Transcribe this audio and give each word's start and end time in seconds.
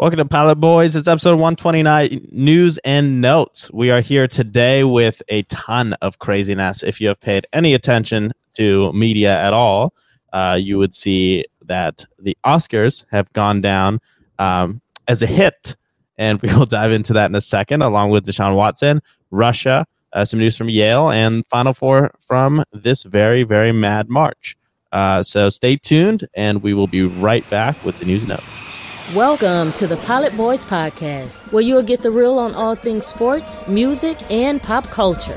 Welcome 0.00 0.18
to 0.18 0.26
Pilot 0.26 0.60
Boys. 0.60 0.94
It's 0.94 1.08
episode 1.08 1.40
129 1.40 2.28
news 2.30 2.78
and 2.84 3.20
notes. 3.20 3.68
We 3.72 3.90
are 3.90 4.00
here 4.00 4.28
today 4.28 4.84
with 4.84 5.20
a 5.28 5.42
ton 5.42 5.94
of 5.94 6.20
craziness. 6.20 6.84
If 6.84 7.00
you 7.00 7.08
have 7.08 7.20
paid 7.20 7.48
any 7.52 7.74
attention 7.74 8.30
to 8.52 8.92
media 8.92 9.36
at 9.36 9.52
all, 9.52 9.92
uh, 10.32 10.56
you 10.60 10.78
would 10.78 10.94
see 10.94 11.46
that 11.64 12.04
the 12.16 12.38
Oscars 12.46 13.06
have 13.10 13.32
gone 13.32 13.60
down 13.60 13.98
um, 14.38 14.80
as 15.08 15.20
a 15.24 15.26
hit. 15.26 15.74
And 16.16 16.40
we 16.42 16.54
will 16.54 16.64
dive 16.66 16.92
into 16.92 17.12
that 17.14 17.28
in 17.28 17.34
a 17.34 17.40
second, 17.40 17.82
along 17.82 18.10
with 18.10 18.24
Deshaun 18.24 18.54
Watson, 18.54 19.02
Russia, 19.32 19.84
uh, 20.12 20.24
some 20.24 20.38
news 20.38 20.56
from 20.56 20.68
Yale, 20.68 21.10
and 21.10 21.44
Final 21.48 21.74
Four 21.74 22.12
from 22.20 22.62
this 22.72 23.02
very, 23.02 23.42
very 23.42 23.72
mad 23.72 24.08
March. 24.08 24.56
Uh, 24.92 25.24
so 25.24 25.48
stay 25.48 25.76
tuned, 25.76 26.28
and 26.34 26.62
we 26.62 26.72
will 26.72 26.86
be 26.86 27.02
right 27.02 27.48
back 27.50 27.84
with 27.84 27.98
the 27.98 28.04
news 28.04 28.22
and 28.22 28.30
notes. 28.30 28.67
Welcome 29.14 29.72
to 29.72 29.86
the 29.86 29.96
Pilot 30.04 30.36
Boys 30.36 30.66
Podcast, 30.66 31.50
where 31.50 31.62
you'll 31.62 31.82
get 31.82 32.02
the 32.02 32.10
real 32.10 32.38
on 32.38 32.54
all 32.54 32.74
things 32.74 33.06
sports, 33.06 33.66
music, 33.66 34.18
and 34.30 34.62
pop 34.62 34.84
culture. 34.88 35.32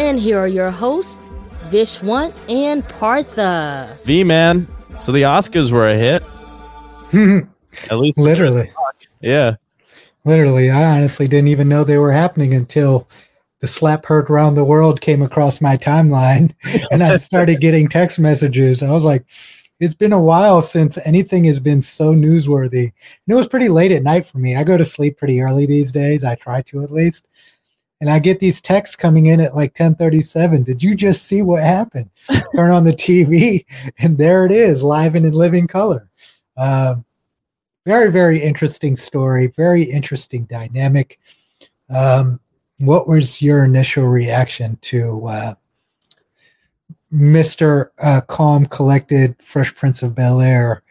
And 0.00 0.18
here 0.18 0.36
are 0.40 0.48
your 0.48 0.72
hosts, 0.72 1.22
Vishwant 1.68 2.36
and 2.50 2.82
Partha. 2.88 3.96
V 4.02 4.24
man, 4.24 4.66
so 4.98 5.12
the 5.12 5.22
Oscars 5.22 5.70
were 5.70 5.86
a 5.86 5.94
hit. 5.94 6.24
At 7.88 7.98
least, 7.98 8.18
literally. 8.18 8.72
Yeah. 9.20 9.54
Literally, 10.24 10.70
I 10.70 10.96
honestly 10.96 11.28
didn't 11.28 11.48
even 11.48 11.68
know 11.68 11.84
they 11.84 11.98
were 11.98 12.10
happening 12.10 12.52
until 12.52 13.06
the 13.60 13.66
slap 13.66 14.06
heard 14.06 14.30
around 14.30 14.54
the 14.54 14.64
world 14.64 15.00
came 15.00 15.22
across 15.22 15.60
my 15.60 15.76
timeline 15.76 16.54
and 16.90 17.02
I 17.02 17.16
started 17.16 17.60
getting 17.60 17.88
text 17.88 18.18
messages. 18.18 18.82
I 18.82 18.90
was 18.90 19.04
like, 19.04 19.24
it's 19.80 19.94
been 19.94 20.12
a 20.12 20.20
while 20.20 20.60
since 20.60 20.98
anything 21.04 21.44
has 21.44 21.60
been 21.60 21.82
so 21.82 22.14
newsworthy. 22.14 22.84
And 22.84 23.28
it 23.28 23.34
was 23.34 23.48
pretty 23.48 23.68
late 23.68 23.92
at 23.92 24.02
night 24.02 24.26
for 24.26 24.38
me. 24.38 24.56
I 24.56 24.64
go 24.64 24.76
to 24.76 24.84
sleep 24.84 25.18
pretty 25.18 25.40
early 25.40 25.66
these 25.66 25.92
days. 25.92 26.24
I 26.24 26.34
try 26.34 26.62
to 26.62 26.82
at 26.82 26.90
least 26.90 27.26
and 28.00 28.08
I 28.08 28.18
get 28.20 28.38
these 28.38 28.60
texts 28.60 28.94
coming 28.94 29.26
in 29.26 29.40
at 29.40 29.56
like 29.56 29.78
1037. 29.78 30.62
Did 30.62 30.82
you 30.82 30.94
just 30.94 31.24
see 31.24 31.42
what 31.42 31.62
happened? 31.62 32.10
Turn 32.54 32.70
on 32.70 32.84
the 32.84 32.92
TV 32.92 33.64
and 33.98 34.16
there 34.16 34.46
it 34.46 34.52
is, 34.52 34.84
live 34.84 35.14
and 35.14 35.26
in 35.26 35.32
living 35.32 35.66
color. 35.66 36.08
Um, 36.56 37.04
very, 37.86 38.10
very 38.10 38.40
interesting 38.40 38.96
story, 38.96 39.48
very 39.48 39.82
interesting 39.82 40.44
dynamic. 40.44 41.18
Um, 41.88 42.40
what 42.78 43.08
was 43.08 43.42
your 43.42 43.64
initial 43.64 44.04
reaction 44.04 44.76
to 44.82 45.22
uh, 45.26 45.54
Mr. 47.12 47.90
Uh, 47.98 48.20
calm, 48.26 48.66
collected, 48.66 49.36
Fresh 49.40 49.74
Prince 49.74 50.02
of 50.02 50.14
Bel 50.14 50.40
Air 50.40 50.82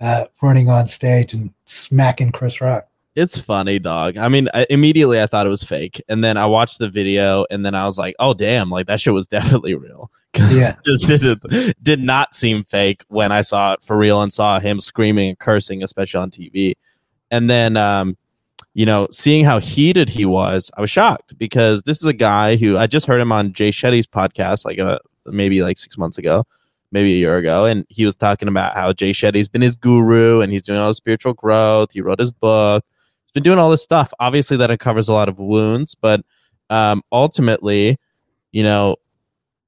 uh, 0.00 0.24
running 0.42 0.68
on 0.68 0.88
stage 0.88 1.34
and 1.34 1.52
smacking 1.66 2.32
Chris 2.32 2.60
Rock? 2.60 2.88
it's 3.16 3.40
funny, 3.40 3.78
dog. 3.78 4.18
I 4.18 4.28
mean, 4.28 4.48
I, 4.54 4.66
immediately 4.70 5.22
I 5.22 5.26
thought 5.26 5.46
it 5.46 5.50
was 5.50 5.62
fake, 5.62 6.02
and 6.08 6.22
then 6.24 6.36
I 6.36 6.46
watched 6.46 6.78
the 6.78 6.88
video, 6.88 7.46
and 7.50 7.64
then 7.64 7.74
I 7.74 7.84
was 7.84 7.98
like, 7.98 8.16
"Oh, 8.18 8.34
damn! 8.34 8.70
Like 8.70 8.86
that 8.86 9.00
shit 9.00 9.14
was 9.14 9.26
definitely 9.28 9.74
real." 9.74 10.10
Yeah, 10.52 10.76
it 10.84 11.20
did, 11.48 11.74
did 11.82 12.00
not 12.00 12.34
seem 12.34 12.64
fake 12.64 13.04
when 13.08 13.30
I 13.30 13.40
saw 13.42 13.74
it 13.74 13.84
for 13.84 13.96
real 13.96 14.22
and 14.22 14.32
saw 14.32 14.58
him 14.58 14.80
screaming 14.80 15.30
and 15.30 15.38
cursing, 15.38 15.82
especially 15.82 16.20
on 16.20 16.30
TV. 16.30 16.74
And 17.30 17.48
then, 17.48 17.76
um, 17.76 18.16
you 18.74 18.84
know, 18.84 19.06
seeing 19.10 19.44
how 19.44 19.60
heated 19.60 20.10
he 20.10 20.24
was, 20.24 20.70
I 20.76 20.80
was 20.80 20.90
shocked 20.90 21.38
because 21.38 21.82
this 21.84 22.02
is 22.02 22.06
a 22.06 22.12
guy 22.12 22.56
who 22.56 22.76
I 22.76 22.86
just 22.86 23.06
heard 23.06 23.20
him 23.20 23.32
on 23.32 23.52
Jay 23.52 23.70
Shetty's 23.70 24.06
podcast, 24.06 24.64
like 24.64 24.78
a, 24.78 24.86
uh, 24.86 24.98
maybe 25.26 25.62
like 25.62 25.78
six 25.78 25.96
months 25.96 26.18
ago, 26.18 26.44
maybe 26.90 27.14
a 27.14 27.18
year 27.18 27.36
ago, 27.36 27.64
and 27.64 27.86
he 27.88 28.04
was 28.04 28.16
talking 28.16 28.48
about 28.48 28.74
how 28.74 28.92
Jay 28.92 29.12
Shetty's 29.12 29.48
been 29.48 29.62
his 29.62 29.76
guru 29.76 30.40
and 30.40 30.52
he's 30.52 30.62
doing 30.62 30.78
all 30.78 30.88
the 30.88 30.94
spiritual 30.94 31.32
growth. 31.32 31.92
He 31.92 32.00
wrote 32.00 32.18
his 32.18 32.32
book 32.32 32.84
He's 33.24 33.32
been 33.32 33.42
doing 33.42 33.58
all 33.58 33.70
this 33.70 33.82
stuff. 33.82 34.12
Obviously, 34.20 34.56
that 34.58 34.70
uncovers 34.70 35.08
a 35.08 35.14
lot 35.14 35.28
of 35.28 35.38
wounds, 35.38 35.94
but 35.94 36.22
um, 36.68 37.02
ultimately, 37.12 37.96
you 38.52 38.62
know, 38.62 38.96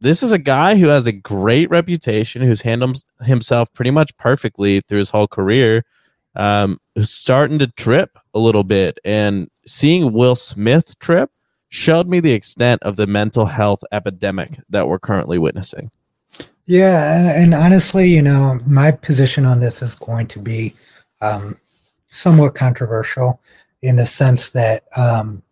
this 0.00 0.22
is 0.22 0.32
a 0.32 0.38
guy 0.38 0.76
who 0.76 0.88
has 0.88 1.06
a 1.06 1.12
great 1.12 1.70
reputation, 1.70 2.42
who's 2.42 2.62
handled 2.62 3.02
himself 3.24 3.72
pretty 3.72 3.90
much 3.90 4.16
perfectly 4.18 4.80
through 4.80 4.98
his 4.98 5.10
whole 5.10 5.26
career. 5.26 5.84
Um, 6.36 6.80
starting 6.98 7.58
to 7.60 7.66
trip 7.66 8.18
a 8.34 8.38
little 8.38 8.64
bit, 8.64 8.98
and 9.04 9.48
seeing 9.66 10.12
Will 10.12 10.36
Smith 10.36 10.98
trip 10.98 11.30
showed 11.68 12.08
me 12.08 12.20
the 12.20 12.32
extent 12.32 12.82
of 12.82 12.96
the 12.96 13.06
mental 13.06 13.46
health 13.46 13.82
epidemic 13.90 14.58
that 14.68 14.88
we're 14.88 14.98
currently 14.98 15.38
witnessing. 15.38 15.90
Yeah, 16.66 17.16
and, 17.16 17.54
and 17.54 17.54
honestly, 17.54 18.08
you 18.08 18.22
know, 18.22 18.60
my 18.66 18.90
position 18.90 19.44
on 19.44 19.60
this 19.60 19.82
is 19.82 19.94
going 19.94 20.26
to 20.28 20.38
be 20.38 20.74
um, 21.20 21.56
somewhat 22.06 22.54
controversial 22.54 23.40
in 23.82 23.96
the 23.96 24.06
sense 24.06 24.50
that 24.50 24.82
um, 24.96 25.42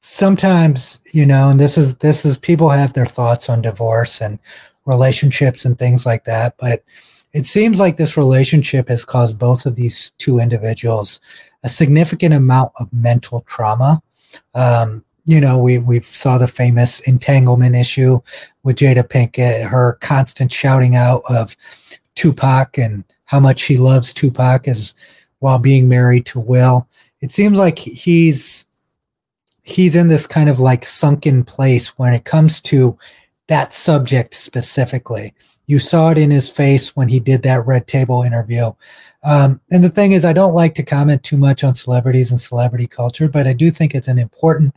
sometimes 0.00 1.00
you 1.12 1.26
know 1.26 1.50
and 1.50 1.60
this 1.60 1.76
is 1.76 1.96
this 1.96 2.24
is 2.24 2.38
people 2.38 2.70
have 2.70 2.94
their 2.94 3.06
thoughts 3.06 3.50
on 3.50 3.60
divorce 3.60 4.20
and 4.20 4.38
relationships 4.86 5.64
and 5.64 5.78
things 5.78 6.06
like 6.06 6.24
that 6.24 6.54
but 6.58 6.82
it 7.32 7.46
seems 7.46 7.78
like 7.78 7.96
this 7.96 8.16
relationship 8.16 8.88
has 8.88 9.04
caused 9.04 9.38
both 9.38 9.66
of 9.66 9.76
these 9.76 10.10
two 10.18 10.38
individuals 10.38 11.20
a 11.62 11.68
significant 11.68 12.34
amount 12.34 12.72
of 12.80 12.92
mental 12.92 13.42
trauma 13.42 14.02
um, 14.54 15.04
you 15.24 15.40
know 15.40 15.58
we 15.58 15.78
we 15.78 16.00
saw 16.00 16.38
the 16.38 16.48
famous 16.48 17.06
entanglement 17.08 17.74
issue 17.76 18.18
with 18.62 18.76
jada 18.76 19.02
pinkett 19.06 19.68
her 19.68 19.94
constant 20.00 20.52
shouting 20.52 20.96
out 20.96 21.22
of 21.28 21.56
tupac 22.14 22.78
and 22.78 23.04
how 23.30 23.38
much 23.38 23.60
she 23.60 23.76
loves 23.76 24.12
Tupac 24.12 24.66
as 24.66 24.92
while 25.38 25.60
being 25.60 25.88
married 25.88 26.26
to 26.26 26.40
Will. 26.40 26.88
It 27.20 27.30
seems 27.30 27.56
like 27.56 27.78
he's 27.78 28.66
he's 29.62 29.94
in 29.94 30.08
this 30.08 30.26
kind 30.26 30.48
of 30.48 30.58
like 30.58 30.84
sunken 30.84 31.44
place 31.44 31.96
when 31.96 32.12
it 32.12 32.24
comes 32.24 32.60
to 32.62 32.98
that 33.46 33.72
subject 33.72 34.34
specifically. 34.34 35.32
You 35.70 35.78
saw 35.78 36.10
it 36.10 36.18
in 36.18 36.32
his 36.32 36.50
face 36.50 36.96
when 36.96 37.08
he 37.08 37.20
did 37.20 37.44
that 37.44 37.64
Red 37.64 37.86
Table 37.86 38.22
interview. 38.22 38.72
Um, 39.22 39.60
and 39.70 39.84
the 39.84 39.88
thing 39.88 40.10
is, 40.10 40.24
I 40.24 40.32
don't 40.32 40.52
like 40.52 40.74
to 40.74 40.82
comment 40.82 41.22
too 41.22 41.36
much 41.36 41.62
on 41.62 41.74
celebrities 41.74 42.32
and 42.32 42.40
celebrity 42.40 42.88
culture, 42.88 43.28
but 43.28 43.46
I 43.46 43.52
do 43.52 43.70
think 43.70 43.94
it's 43.94 44.08
an 44.08 44.18
important 44.18 44.74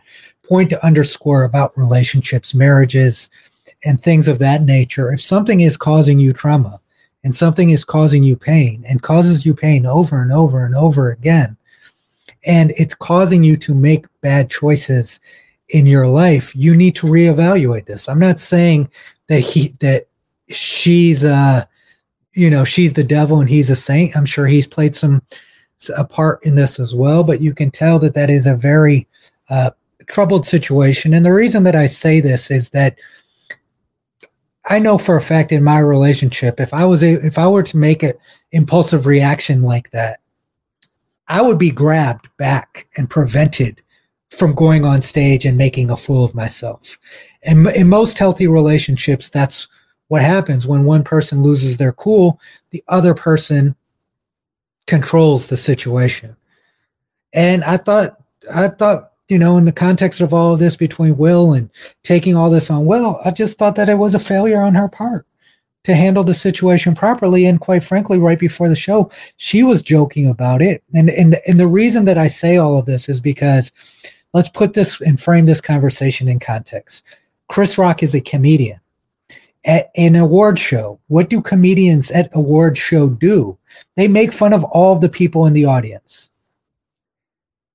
point 0.47 0.69
to 0.69 0.85
underscore 0.85 1.45
about 1.45 1.75
relationships, 1.75 2.53
marriages, 2.53 3.31
and 3.83 3.99
things 3.99 4.27
of 4.27 4.37
that 4.37 4.61
nature. 4.61 5.11
If 5.11 5.19
something 5.19 5.61
is 5.61 5.77
causing 5.77 6.19
you 6.19 6.31
trauma, 6.31 6.79
and 7.23 7.33
something 7.33 7.71
is 7.71 7.83
causing 7.83 8.21
you 8.21 8.35
pain 8.35 8.83
and 8.87 9.01
causes 9.01 9.47
you 9.47 9.55
pain 9.55 9.87
over 9.87 10.21
and 10.21 10.31
over 10.31 10.63
and 10.63 10.75
over 10.75 11.09
again, 11.09 11.57
and 12.45 12.71
it's 12.77 12.93
causing 12.93 13.43
you 13.43 13.57
to 13.57 13.73
make 13.73 14.05
bad 14.21 14.47
choices 14.47 15.19
in 15.69 15.87
your 15.87 16.05
life, 16.05 16.55
you 16.55 16.75
need 16.75 16.95
to 16.97 17.07
reevaluate 17.07 17.87
this. 17.87 18.07
I'm 18.07 18.19
not 18.19 18.39
saying 18.39 18.91
that 19.27 19.39
he 19.39 19.69
that 19.79 20.05
she's 20.53 21.23
uh 21.23 21.65
you 22.33 22.49
know 22.49 22.63
she's 22.63 22.93
the 22.93 23.03
devil 23.03 23.39
and 23.39 23.49
he's 23.49 23.69
a 23.69 23.75
saint. 23.75 24.15
I'm 24.15 24.25
sure 24.25 24.47
he's 24.47 24.67
played 24.67 24.95
some 24.95 25.21
a 25.97 26.05
part 26.05 26.45
in 26.45 26.55
this 26.55 26.79
as 26.79 26.95
well, 26.95 27.23
but 27.23 27.41
you 27.41 27.53
can 27.53 27.71
tell 27.71 27.99
that 27.99 28.13
that 28.15 28.29
is 28.29 28.47
a 28.47 28.55
very 28.55 29.07
uh, 29.49 29.71
troubled 30.07 30.45
situation. 30.45 31.13
And 31.13 31.25
the 31.25 31.33
reason 31.33 31.63
that 31.63 31.75
I 31.75 31.87
say 31.87 32.19
this 32.19 32.51
is 32.51 32.69
that 32.71 32.97
I 34.65 34.79
know 34.79 34.97
for 34.97 35.17
a 35.17 35.21
fact 35.21 35.51
in 35.51 35.63
my 35.63 35.79
relationship, 35.79 36.59
if 36.59 36.73
I 36.73 36.85
was 36.85 37.03
a, 37.03 37.13
if 37.25 37.37
I 37.37 37.47
were 37.47 37.63
to 37.63 37.77
make 37.77 38.01
an 38.03 38.13
impulsive 38.51 39.05
reaction 39.05 39.61
like 39.61 39.91
that, 39.91 40.19
I 41.27 41.41
would 41.41 41.59
be 41.59 41.71
grabbed 41.71 42.29
back 42.37 42.87
and 42.97 43.09
prevented 43.09 43.81
from 44.29 44.55
going 44.55 44.85
on 44.85 45.01
stage 45.01 45.45
and 45.45 45.57
making 45.57 45.89
a 45.89 45.97
fool 45.97 46.23
of 46.23 46.33
myself. 46.33 46.97
And 47.43 47.67
in 47.67 47.87
most 47.87 48.17
healthy 48.17 48.47
relationships, 48.47 49.29
that's 49.29 49.67
what 50.13 50.21
happens 50.21 50.67
when 50.67 50.83
one 50.83 51.03
person 51.03 51.41
loses 51.41 51.77
their 51.77 51.91
cool, 51.91 52.39
the 52.69 52.83
other 52.87 53.15
person 53.15 53.75
controls 54.85 55.47
the 55.47 55.57
situation. 55.57 56.35
And 57.33 57.63
I 57.63 57.77
thought, 57.77 58.21
I 58.53 58.67
thought 58.67 59.09
you 59.27 59.39
know, 59.39 59.57
in 59.57 59.65
the 59.65 59.71
context 59.71 60.21
of 60.21 60.31
all 60.31 60.53
of 60.53 60.59
this 60.59 60.75
between 60.75 61.17
Will 61.17 61.53
and 61.53 61.67
taking 62.03 62.35
all 62.35 62.51
this 62.51 62.69
on 62.69 62.85
Will, 62.85 63.19
I 63.25 63.31
just 63.31 63.57
thought 63.57 63.75
that 63.75 63.89
it 63.89 63.97
was 63.97 64.13
a 64.13 64.19
failure 64.19 64.61
on 64.61 64.75
her 64.75 64.87
part 64.87 65.25
to 65.85 65.95
handle 65.95 66.23
the 66.23 66.35
situation 66.35 66.93
properly. 66.93 67.47
And 67.47 67.59
quite 67.59 67.83
frankly, 67.83 68.19
right 68.19 68.37
before 68.37 68.69
the 68.69 68.75
show, 68.75 69.09
she 69.37 69.63
was 69.63 69.81
joking 69.81 70.29
about 70.29 70.61
it. 70.61 70.83
And 70.93 71.09
and 71.09 71.37
and 71.47 71.59
the 71.59 71.65
reason 71.65 72.05
that 72.05 72.19
I 72.19 72.27
say 72.27 72.57
all 72.57 72.77
of 72.77 72.85
this 72.85 73.09
is 73.09 73.19
because 73.19 73.71
let's 74.31 74.49
put 74.49 74.75
this 74.75 75.01
and 75.01 75.19
frame 75.19 75.47
this 75.47 75.59
conversation 75.59 76.27
in 76.27 76.37
context. 76.37 77.03
Chris 77.47 77.79
Rock 77.79 78.03
is 78.03 78.13
a 78.13 78.21
comedian. 78.21 78.79
At 79.65 79.91
an 79.95 80.15
award 80.15 80.59
show, 80.59 80.99
what 81.07 81.29
do 81.29 81.41
comedians 81.41 82.11
at 82.11 82.29
award 82.35 82.77
show 82.77 83.09
do? 83.09 83.57
They 83.95 84.07
make 84.07 84.33
fun 84.33 84.53
of 84.53 84.63
all 84.65 84.93
of 84.93 85.01
the 85.01 85.09
people 85.09 85.45
in 85.45 85.53
the 85.53 85.65
audience. 85.65 86.29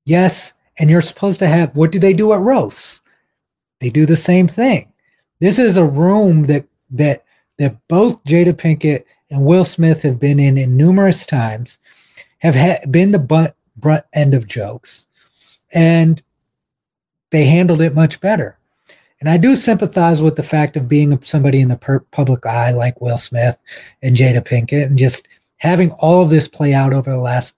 Yes, 0.04 0.52
and 0.78 0.90
you're 0.90 1.02
supposed 1.02 1.38
to 1.40 1.48
have 1.48 1.74
what 1.74 1.92
do 1.92 1.98
they 1.98 2.12
do 2.12 2.32
at 2.32 2.40
roasts? 2.40 3.02
They 3.80 3.90
do 3.90 4.06
the 4.06 4.16
same 4.16 4.48
thing. 4.48 4.92
This 5.40 5.58
is 5.58 5.76
a 5.76 5.84
room 5.84 6.44
that 6.44 6.66
that 6.90 7.22
that 7.58 7.76
both 7.88 8.22
Jada 8.24 8.52
Pinkett 8.52 9.04
and 9.30 9.44
Will 9.44 9.64
Smith 9.64 10.02
have 10.02 10.20
been 10.20 10.40
in 10.40 10.58
in 10.58 10.76
numerous 10.76 11.26
times, 11.26 11.78
have 12.38 12.54
ha- 12.54 12.86
been 12.90 13.12
the 13.12 13.18
butt, 13.18 13.56
brunt 13.76 14.04
end 14.12 14.34
of 14.34 14.46
jokes, 14.46 15.08
and 15.72 16.22
they 17.30 17.44
handled 17.44 17.80
it 17.80 17.94
much 17.94 18.20
better. 18.20 18.57
And 19.20 19.28
I 19.28 19.36
do 19.36 19.56
sympathize 19.56 20.22
with 20.22 20.36
the 20.36 20.42
fact 20.42 20.76
of 20.76 20.88
being 20.88 21.20
somebody 21.22 21.60
in 21.60 21.68
the 21.68 21.76
per- 21.76 22.00
public 22.00 22.46
eye 22.46 22.70
like 22.70 23.00
Will 23.00 23.18
Smith 23.18 23.58
and 24.02 24.16
Jada 24.16 24.42
Pinkett 24.42 24.86
and 24.86 24.98
just 24.98 25.28
having 25.56 25.90
all 25.92 26.22
of 26.22 26.30
this 26.30 26.46
play 26.46 26.72
out 26.72 26.92
over 26.92 27.10
the 27.10 27.18
last 27.18 27.56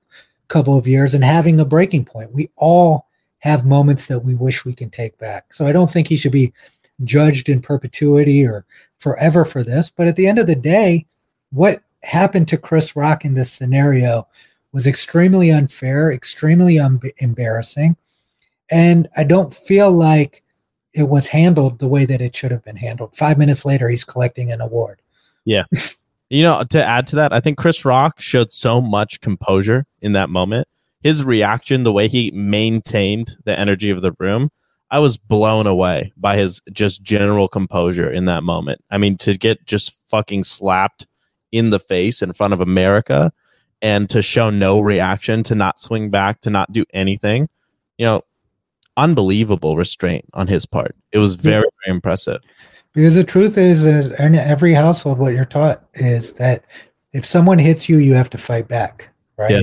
couple 0.48 0.76
of 0.76 0.86
years 0.86 1.14
and 1.14 1.22
having 1.22 1.60
a 1.60 1.64
breaking 1.64 2.06
point. 2.06 2.32
We 2.32 2.50
all 2.56 3.06
have 3.40 3.66
moments 3.66 4.06
that 4.06 4.20
we 4.20 4.34
wish 4.34 4.64
we 4.64 4.74
can 4.74 4.90
take 4.90 5.18
back. 5.18 5.52
So 5.52 5.66
I 5.66 5.72
don't 5.72 5.90
think 5.90 6.08
he 6.08 6.16
should 6.16 6.32
be 6.32 6.52
judged 7.04 7.48
in 7.48 7.60
perpetuity 7.60 8.44
or 8.46 8.64
forever 8.98 9.44
for 9.44 9.62
this. 9.62 9.90
But 9.90 10.06
at 10.06 10.16
the 10.16 10.26
end 10.26 10.38
of 10.38 10.46
the 10.46 10.56
day, 10.56 11.06
what 11.50 11.82
happened 12.02 12.48
to 12.48 12.58
Chris 12.58 12.96
Rock 12.96 13.24
in 13.24 13.34
this 13.34 13.52
scenario 13.52 14.26
was 14.72 14.86
extremely 14.86 15.50
unfair, 15.50 16.12
extremely 16.12 16.78
un- 16.78 17.00
embarrassing. 17.18 17.96
And 18.70 19.08
I 19.16 19.24
don't 19.24 19.52
feel 19.52 19.90
like 19.90 20.42
it 20.94 21.08
was 21.08 21.28
handled 21.28 21.78
the 21.78 21.88
way 21.88 22.04
that 22.04 22.20
it 22.20 22.34
should 22.34 22.50
have 22.50 22.64
been 22.64 22.76
handled. 22.76 23.16
Five 23.16 23.38
minutes 23.38 23.64
later, 23.64 23.88
he's 23.88 24.04
collecting 24.04 24.50
an 24.50 24.60
award. 24.60 25.00
Yeah. 25.44 25.64
you 26.30 26.42
know, 26.42 26.64
to 26.70 26.84
add 26.84 27.06
to 27.08 27.16
that, 27.16 27.32
I 27.32 27.40
think 27.40 27.58
Chris 27.58 27.84
Rock 27.84 28.20
showed 28.20 28.52
so 28.52 28.80
much 28.80 29.20
composure 29.20 29.86
in 30.00 30.12
that 30.12 30.30
moment. 30.30 30.66
His 31.02 31.24
reaction, 31.24 31.82
the 31.82 31.92
way 31.92 32.08
he 32.08 32.30
maintained 32.32 33.36
the 33.44 33.58
energy 33.58 33.90
of 33.90 34.02
the 34.02 34.12
room, 34.18 34.50
I 34.90 34.98
was 34.98 35.16
blown 35.16 35.66
away 35.66 36.12
by 36.16 36.36
his 36.36 36.60
just 36.72 37.02
general 37.02 37.48
composure 37.48 38.10
in 38.10 38.24
that 38.24 38.42
moment. 38.42 38.84
I 38.90 38.98
mean, 38.98 39.16
to 39.18 39.38
get 39.38 39.64
just 39.66 39.96
fucking 40.08 40.44
slapped 40.44 41.06
in 41.52 41.70
the 41.70 41.78
face 41.78 42.22
in 42.22 42.32
front 42.32 42.52
of 42.52 42.60
America 42.60 43.32
and 43.80 44.10
to 44.10 44.20
show 44.20 44.50
no 44.50 44.80
reaction, 44.80 45.42
to 45.44 45.54
not 45.54 45.80
swing 45.80 46.10
back, 46.10 46.40
to 46.40 46.50
not 46.50 46.72
do 46.72 46.84
anything, 46.92 47.48
you 47.98 48.04
know, 48.04 48.22
unbelievable 49.00 49.76
restraint 49.76 50.24
on 50.34 50.46
his 50.46 50.66
part. 50.66 50.94
It 51.12 51.18
was 51.18 51.34
very, 51.34 51.64
very 51.84 51.96
impressive. 51.96 52.40
Because 52.92 53.14
the 53.14 53.24
truth 53.24 53.56
is, 53.56 53.84
is, 53.84 54.18
in 54.20 54.34
every 54.34 54.74
household, 54.74 55.18
what 55.18 55.32
you're 55.32 55.44
taught 55.44 55.84
is 55.94 56.34
that 56.34 56.64
if 57.12 57.24
someone 57.24 57.58
hits 57.58 57.88
you, 57.88 57.98
you 57.98 58.14
have 58.14 58.30
to 58.30 58.38
fight 58.38 58.68
back, 58.68 59.10
right? 59.38 59.50
Yeah. 59.50 59.62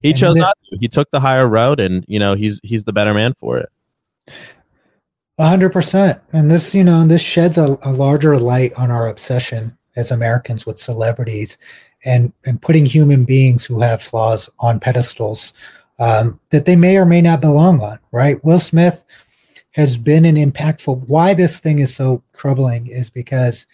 He 0.00 0.10
and 0.10 0.18
chose 0.18 0.34
then, 0.34 0.42
not 0.42 0.58
to. 0.70 0.78
He 0.80 0.88
took 0.88 1.10
the 1.12 1.20
higher 1.20 1.46
road, 1.46 1.78
and 1.78 2.04
you 2.08 2.18
know 2.18 2.34
he's 2.34 2.60
he's 2.64 2.84
the 2.84 2.92
better 2.92 3.14
man 3.14 3.34
for 3.34 3.58
it. 3.58 3.68
A 5.38 5.48
hundred 5.48 5.72
percent. 5.72 6.20
And 6.32 6.50
this, 6.50 6.74
you 6.74 6.84
know, 6.84 7.06
this 7.06 7.22
sheds 7.22 7.56
a, 7.56 7.78
a 7.82 7.92
larger 7.92 8.36
light 8.36 8.72
on 8.76 8.90
our 8.90 9.08
obsession 9.08 9.78
as 9.96 10.10
Americans 10.10 10.66
with 10.66 10.78
celebrities 10.78 11.56
and 12.04 12.32
and 12.44 12.60
putting 12.60 12.86
human 12.86 13.24
beings 13.24 13.64
who 13.64 13.80
have 13.80 14.02
flaws 14.02 14.50
on 14.58 14.80
pedestals 14.80 15.54
um, 16.02 16.40
that 16.50 16.66
they 16.66 16.76
may 16.76 16.96
or 16.96 17.04
may 17.04 17.20
not 17.20 17.40
belong 17.40 17.80
on. 17.80 17.98
Right? 18.10 18.42
Will 18.44 18.58
Smith 18.58 19.04
has 19.72 19.96
been 19.96 20.24
an 20.24 20.36
impactful. 20.36 21.08
Why 21.08 21.34
this 21.34 21.58
thing 21.58 21.78
is 21.78 21.94
so 21.94 22.22
troubling 22.32 22.86
is 22.86 23.10
because 23.10 23.66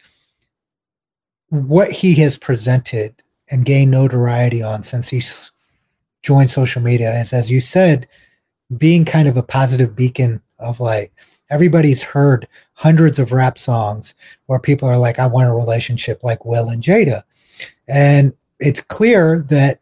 what 1.50 1.90
he 1.90 2.14
has 2.16 2.38
presented 2.38 3.22
and 3.50 3.64
gained 3.64 3.90
notoriety 3.90 4.62
on 4.62 4.82
since 4.82 5.08
he's 5.08 5.50
joined 6.22 6.50
social 6.50 6.82
media 6.82 7.10
is, 7.20 7.32
as 7.32 7.50
you 7.50 7.60
said, 7.60 8.06
being 8.76 9.04
kind 9.04 9.28
of 9.28 9.36
a 9.36 9.42
positive 9.42 9.96
beacon 9.96 10.42
of 10.58 10.80
light. 10.80 11.08
Everybody's 11.50 12.02
heard 12.02 12.46
hundreds 12.74 13.18
of 13.18 13.32
rap 13.32 13.58
songs 13.58 14.14
where 14.46 14.60
people 14.60 14.88
are 14.88 14.98
like, 14.98 15.18
I 15.18 15.26
want 15.26 15.48
a 15.48 15.54
relationship 15.54 16.22
like 16.22 16.44
Will 16.44 16.68
and 16.68 16.82
Jada. 16.82 17.22
And 17.88 18.34
it's 18.60 18.82
clear 18.82 19.44
that 19.48 19.80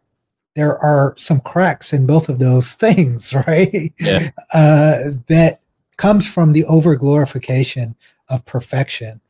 there 0.57 0.79
are 0.79 1.15
some 1.17 1.39
cracks 1.41 1.93
in 1.93 2.07
both 2.07 2.29
of 2.29 2.41
those 2.41 2.73
things, 2.85 3.33
right? 3.33 3.93
Yeah. 4.01 4.31
Uh, 4.53 4.97
that 5.29 5.61
comes 5.99 6.27
from 6.27 6.53
the 6.53 6.65
over 6.65 6.97
glorification 6.97 7.95
of 8.29 8.45
perfection. 8.45 9.21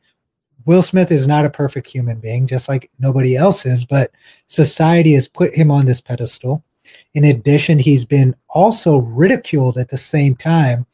Will 0.65 0.81
Smith 0.81 1.11
is 1.11 1.27
not 1.27 1.45
a 1.45 1.49
perfect 1.49 1.87
human 1.87 2.19
being, 2.19 2.47
just 2.47 2.67
like 2.67 2.89
nobody 2.99 3.37
else 3.37 3.65
is, 3.65 3.85
but 3.85 4.11
society 4.47 5.13
has 5.13 5.29
put 5.29 5.53
him 5.53 5.71
on 5.71 5.85
this 5.85 6.01
pedestal. 6.01 6.63
In 7.13 7.23
addition, 7.23 7.79
he's 7.79 8.03
been 8.03 8.35
also 8.49 9.01
ridiculed 9.01 9.77
at 9.77 9.89
the 9.89 9.97
same 9.97 10.35
time 10.35 10.85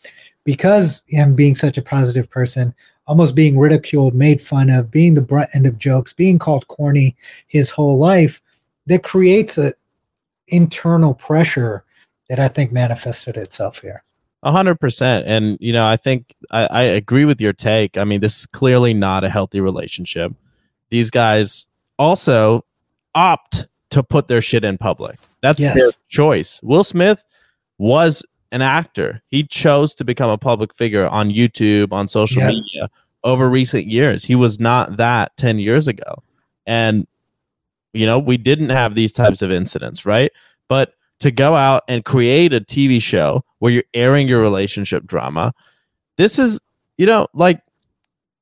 because 0.44 1.04
him 1.08 1.34
being 1.34 1.56
such 1.56 1.78
a 1.78 1.82
positive 1.82 2.30
person, 2.30 2.74
almost 3.08 3.36
being 3.36 3.58
ridiculed, 3.58 4.14
made 4.14 4.42
fun 4.42 4.70
of, 4.70 4.92
being 4.92 5.16
the 5.16 5.22
brunt 5.22 5.50
end 5.56 5.66
of 5.66 5.80
jokes, 5.80 6.14
being 6.14 6.38
called 6.38 6.68
corny 6.68 7.16
his 7.48 7.72
whole 7.72 7.98
life, 7.98 8.42
that 8.86 9.04
creates 9.04 9.58
an 9.58 9.74
internal 10.48 11.14
pressure 11.14 11.84
that 12.30 12.40
I 12.40 12.48
think 12.48 12.72
manifested 12.72 13.38
itself 13.38 13.80
here. 13.80 14.04
A 14.44 14.52
hundred 14.52 14.80
percent. 14.80 15.26
And, 15.26 15.58
you 15.62 15.72
know, 15.72 15.86
I 15.86 15.96
think 15.96 16.36
I, 16.52 16.66
I 16.66 16.82
agree 16.82 17.26
with 17.26 17.40
your 17.40 17.54
take. 17.54 17.98
I 17.98 18.04
mean, 18.04 18.20
this 18.20 18.42
is 18.42 18.46
clearly 18.48 18.94
not 18.94 19.24
a 19.24 19.30
healthy 19.30 19.62
relationship. 19.62 20.34
These 20.90 21.12
guys 21.12 21.68
also 21.98 22.66
opt 23.16 23.68
to 23.92 24.04
put 24.04 24.28
their 24.28 24.42
shit 24.42 24.66
in 24.66 24.78
public. 24.78 25.18
That's 25.42 25.62
yes. 25.62 25.76
their 25.76 25.92
choice. 26.10 26.60
Will 26.62 26.84
Smith 26.84 27.24
was 27.78 28.26
an 28.52 28.62
actor. 28.62 29.22
He 29.30 29.44
chose 29.44 29.96
to 29.96 30.04
become 30.04 30.30
a 30.30 30.38
public 30.38 30.74
figure 30.74 31.08
on 31.08 31.30
YouTube, 31.30 31.92
on 31.92 32.08
social 32.08 32.42
yep. 32.42 32.52
media 32.52 32.90
over 33.24 33.50
recent 33.50 33.88
years. 33.88 34.26
He 34.26 34.36
was 34.36 34.60
not 34.60 34.98
that 34.98 35.36
10 35.38 35.60
years 35.60 35.88
ago. 35.88 36.24
And, 36.66 37.08
you 37.94 38.06
know, 38.06 38.20
we 38.20 38.38
didn't 38.38 38.70
have 38.70 38.96
these 38.96 39.12
types 39.12 39.42
of 39.42 39.52
incidents, 39.52 40.06
right? 40.06 40.32
But 40.68 40.94
to 41.20 41.32
go 41.32 41.56
out 41.56 41.84
and 41.88 42.04
create 42.04 42.54
a 42.54 42.60
TV 42.60 43.02
show 43.02 43.44
where 43.60 43.72
you're 43.72 43.84
airing 43.94 44.28
your 44.28 44.42
relationship 44.42 45.06
drama. 45.06 45.54
This 46.18 46.38
is, 46.38 46.60
you 46.98 47.06
know, 47.06 47.28
like 47.34 47.62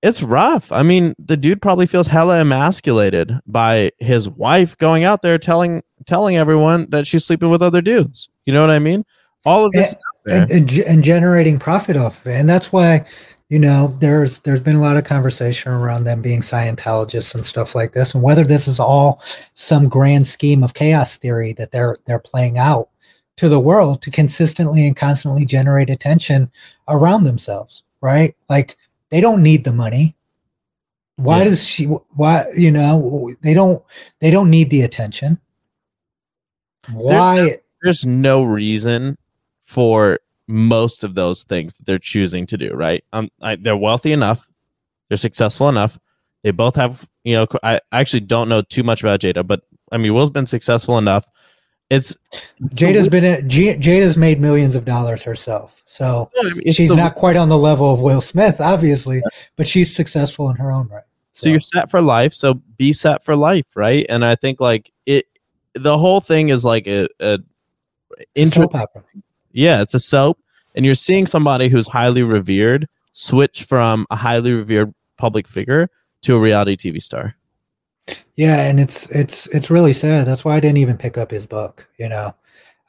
it's 0.02 0.24
rough. 0.24 0.72
I 0.72 0.82
mean, 0.82 1.14
the 1.20 1.38
dude 1.38 1.62
probably 1.62 1.86
feels 1.86 2.08
hella 2.08 2.40
emasculated 2.40 3.34
by 3.46 3.92
his 4.00 4.28
wife 4.28 4.76
going 4.80 5.04
out 5.04 5.22
there 5.22 5.38
telling 5.38 5.84
telling 6.08 6.38
everyone 6.38 6.90
that 6.90 7.06
she's 7.06 7.24
sleeping 7.24 7.52
with 7.52 7.62
other 7.62 7.82
dudes. 7.82 8.30
You 8.46 8.54
know 8.54 8.62
what 8.62 8.72
I 8.72 8.80
mean? 8.80 9.06
All 9.46 9.64
of 9.64 9.72
this 9.74 9.94
and, 10.26 10.50
and, 10.52 10.72
and, 10.72 11.04
generating 11.04 11.60
profit 11.60 11.98
off 11.98 12.22
of 12.22 12.32
it. 12.32 12.40
And 12.40 12.48
that's 12.48 12.72
why, 12.72 13.06
you 13.52 13.60
know, 13.60 13.94
there's 14.00 14.40
there's 14.40 14.62
been 14.62 14.78
a 14.78 14.82
lot 14.82 14.96
of 14.96 15.04
conversation 15.04 15.74
around 15.74 16.06
them 16.06 16.22
being 16.22 16.40
Scientologists 16.40 17.36
and 17.36 17.46
stuff 17.46 17.76
like 17.76 17.92
this, 17.92 18.14
and 18.16 18.24
whether 18.24 18.46
this 18.46 18.66
is 18.66 18.80
all 18.80 19.22
some 19.56 19.90
grand 19.90 20.26
scheme 20.26 20.64
of 20.64 20.74
chaos 20.74 21.18
theory 21.18 21.52
that 21.54 21.72
they're 21.72 21.98
they're 22.06 22.18
playing 22.18 22.58
out 22.58 22.88
to 23.36 23.50
the 23.50 23.60
world 23.60 24.02
to 24.04 24.10
consistently 24.10 24.88
and 24.88 24.96
constantly 24.96 25.46
generate 25.46 25.90
attention 25.90 26.50
around 26.88 27.26
themselves, 27.26 27.84
right? 28.00 28.38
Like 28.48 28.78
they 29.10 29.20
don't 29.20 29.44
need 29.44 29.66
the 29.66 29.74
money. 29.74 30.16
Why 31.18 31.40
yeah. 31.40 31.44
does 31.44 31.68
she 31.68 31.88
why 31.88 32.46
you 32.56 32.72
know 32.72 33.34
they 33.42 33.54
don't 33.54 33.84
they 34.22 34.32
don't 34.32 34.50
need 34.50 34.70
the 34.70 34.84
attention? 34.84 35.42
Why 36.94 37.36
there's 37.36 37.50
no, 37.50 37.58
there's 37.82 38.06
no 38.06 38.44
reason 38.46 39.18
for 39.62 40.22
most 40.52 41.04
of 41.04 41.16
those 41.16 41.44
things 41.44 41.78
that 41.78 41.86
they're 41.86 42.00
choosing 42.00 42.46
to 42.48 42.58
do, 42.58 42.74
right? 42.74 43.04
Um 43.14 43.30
I, 43.42 43.56
they're 43.56 43.78
wealthy 43.78 44.12
enough, 44.12 44.48
they're 45.08 45.18
successful 45.18 45.70
enough. 45.70 45.98
They 46.44 46.52
both 46.52 46.76
have, 46.76 47.08
you 47.24 47.36
know, 47.36 47.48
I, 47.62 47.80
actually 47.92 48.22
don't 48.22 48.50
know 48.50 48.64
too 48.64 48.84
much 48.84 49.04
about 49.04 49.20
Jada, 49.20 49.46
but 49.46 49.62
I 49.92 49.98
mean, 49.98 50.14
Will's 50.14 50.32
been 50.32 50.48
successful 50.48 50.98
enough 50.98 51.26
it's, 51.92 52.18
Jada's 52.74 53.10
been 53.10 53.26
a, 53.26 53.42
Jada's 53.42 54.16
made 54.16 54.40
millions 54.40 54.76
of 54.76 54.86
dollars 54.86 55.24
herself, 55.24 55.84
so 55.86 56.32
I 56.40 56.54
mean, 56.54 56.72
she's 56.72 56.96
not 56.96 57.16
quite 57.16 57.36
on 57.36 57.50
the 57.50 57.58
level 57.58 57.94
of 57.94 58.02
Will 58.02 58.22
Smith, 58.22 58.62
obviously, 58.62 59.18
yeah. 59.18 59.40
but 59.58 59.68
she's 59.68 59.94
successful 59.94 60.50
in 60.50 60.56
her 60.56 60.72
own 60.72 60.88
right. 60.88 61.04
So. 61.34 61.48
so 61.48 61.50
you're 61.50 61.60
set 61.60 61.92
for 61.92 62.02
life. 62.02 62.34
So 62.34 62.54
be 62.54 62.94
set 62.94 63.26
for 63.26 63.36
life, 63.36 63.76
right? 63.76 64.06
And 64.08 64.24
I 64.24 64.36
think 64.36 64.62
like 64.62 64.94
it, 65.06 65.26
the 65.74 65.98
whole 65.98 66.22
thing 66.22 66.48
is 66.48 66.64
like 66.64 66.88
a, 66.88 67.10
a, 67.20 67.40
inter- 68.36 68.62
soap 68.62 68.76
opera. 68.76 69.04
Yeah, 69.52 69.82
it's 69.82 69.94
a 69.94 70.00
soap, 70.00 70.40
and 70.76 70.86
you're 70.86 70.96
seeing 70.96 71.26
somebody 71.26 71.70
who's 71.70 71.88
highly 71.88 72.24
revered 72.24 72.88
switch 73.14 73.64
from 73.64 74.08
a 74.10 74.16
highly 74.16 74.54
revered 74.54 74.94
public 75.18 75.48
figure 75.48 75.90
to 76.22 76.36
a 76.36 76.40
reality 76.40 76.76
TV 76.76 77.02
star. 77.02 77.36
Yeah, 78.36 78.66
and 78.66 78.80
it's 78.80 79.10
it's 79.12 79.48
it's 79.48 79.70
really 79.70 79.94
sad. 79.94 80.26
That's 80.26 80.44
why 80.44 80.56
I 80.56 80.60
didn't 80.60 80.78
even 80.78 80.98
pick 80.98 81.18
up 81.18 81.32
his 81.32 81.46
book. 81.46 81.88
You 82.00 82.10
know, 82.10 82.36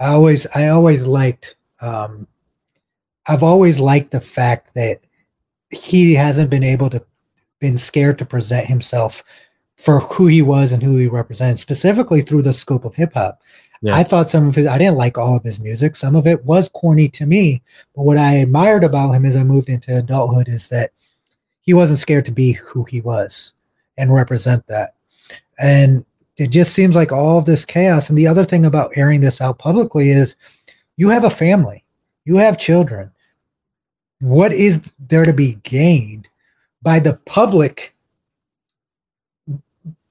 I 0.01 0.09
always 0.09 0.47
I 0.55 0.69
always 0.69 1.05
liked 1.05 1.57
um, 1.81 2.27
I've 3.27 3.43
always 3.43 3.79
liked 3.81 4.11
the 4.11 4.21
fact 4.21 4.75
that 4.75 5.01
he 5.71 6.15
hasn't 6.15 6.51
been 6.51 6.65
able 6.65 6.91
to 6.91 7.05
been 7.61 7.79
scared 7.79 8.19
to 8.19 8.25
present 8.25 8.67
himself 8.67 9.23
for 9.77 10.01
who 10.01 10.27
he 10.27 10.43
was 10.43 10.73
and 10.73 10.83
who 10.83 10.97
he 10.97 11.09
represents, 11.09 11.63
specifically 11.63 12.21
through 12.21 12.43
the 12.43 12.53
scope 12.53 12.85
of 12.85 12.97
hip 12.97 13.15
hop. 13.15 13.41
Yeah. 13.83 13.97
I 13.97 14.05
thought 14.05 14.31
some 14.31 14.47
of 14.49 14.55
his 14.55 14.69
I 14.69 14.79
didn't 14.79 14.97
like 14.97 15.19
all 15.19 15.37
of 15.37 15.43
his 15.43 15.61
music. 15.61 15.97
Some 15.97 16.15
of 16.15 16.27
it 16.27 16.45
was 16.45 16.69
corny 16.69 17.09
to 17.11 17.27
me, 17.27 17.63
but 17.95 18.05
what 18.05 18.17
I 18.17 18.35
admired 18.35 18.85
about 18.85 19.11
him 19.11 19.27
as 19.27 19.37
I 19.37 19.43
moved 19.43 19.69
into 19.69 19.97
adulthood 19.97 20.49
is 20.49 20.69
that 20.69 20.91
he 21.63 21.75
wasn't 21.75 21.99
scared 21.99 22.25
to 22.27 22.33
be 22.33 22.53
who 22.53 22.85
he 22.85 23.01
was 23.01 23.55
and 23.99 24.15
represent 24.15 24.67
that. 24.69 24.95
And 25.59 26.07
it 26.37 26.51
just 26.51 26.73
seems 26.73 26.95
like 26.95 27.11
all 27.11 27.39
of 27.39 27.47
this 27.47 27.65
chaos. 27.65 28.09
And 28.09 28.17
the 28.17 28.27
other 28.29 28.45
thing 28.45 28.65
about 28.65 28.93
airing 28.97 29.21
this 29.21 29.41
out 29.41 29.59
publicly 29.59 30.11
is 30.11 30.37
you 30.97 31.09
have 31.09 31.25
a 31.25 31.31
family, 31.31 31.85
you 32.25 32.37
have 32.37 32.59
children. 32.59 33.11
What 34.21 34.53
is 34.53 34.81
there 35.01 35.25
to 35.25 35.33
be 35.33 35.55
gained 35.65 36.29
by 36.83 37.01
the 37.01 37.15
public 37.27 37.97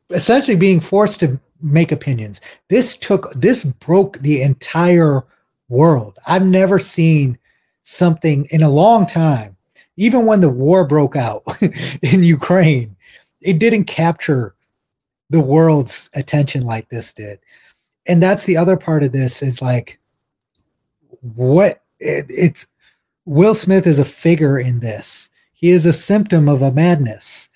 essentially 0.10 0.58
being 0.58 0.82
forced 0.82 1.22
to 1.22 1.40
make 1.62 1.92
opinions? 1.92 2.42
This 2.70 2.98
took, 2.98 3.32
this 3.34 3.64
broke 3.64 4.20
the 4.20 4.42
entire 4.42 5.24
world. 5.70 6.18
I've 6.28 6.46
never 6.46 6.80
seen 6.80 7.38
something 7.84 8.48
in 8.52 8.62
a 8.62 8.70
long 8.70 9.06
time, 9.08 9.58
even 9.98 10.26
when 10.26 10.42
the 10.42 10.50
war 10.50 10.86
broke 10.86 11.16
out 11.16 11.42
in 12.02 12.24
Ukraine, 12.24 12.96
it 13.42 13.60
didn't 13.60 13.86
capture 13.86 14.56
the 15.30 15.42
world's 15.42 16.10
attention 16.14 16.64
like 16.64 16.90
this 16.90 17.14
did. 17.14 17.40
And 18.08 18.22
that's 18.22 18.46
the 18.46 18.58
other 18.58 18.78
part 18.78 19.04
of 19.04 19.12
this 19.12 19.42
is 19.42 19.62
like 19.62 20.00
what 21.22 21.84
it, 22.00 22.26
it's 22.30 22.68
Will 23.26 23.54
Smith 23.54 23.86
is 23.86 24.00
a 24.00 24.06
figure 24.06 24.60
in 24.60 24.80
this. 24.80 25.30
He 25.54 25.70
is 25.70 25.86
a 25.86 25.94
symptom 25.94 26.50
of 26.50 26.62
a 26.62 26.72
madness. 26.72 27.50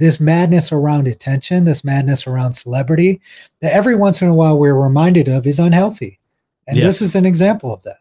This 0.00 0.18
madness 0.18 0.72
around 0.72 1.06
attention, 1.06 1.66
this 1.66 1.84
madness 1.84 2.26
around 2.26 2.54
celebrity, 2.54 3.20
that 3.60 3.72
every 3.72 3.94
once 3.94 4.22
in 4.22 4.28
a 4.28 4.34
while 4.34 4.58
we're 4.58 4.74
reminded 4.74 5.28
of 5.28 5.46
is 5.46 5.58
unhealthy. 5.58 6.18
And 6.66 6.78
yes. 6.78 6.86
this 6.86 7.02
is 7.02 7.14
an 7.14 7.26
example 7.26 7.72
of 7.72 7.82
that. 7.82 7.98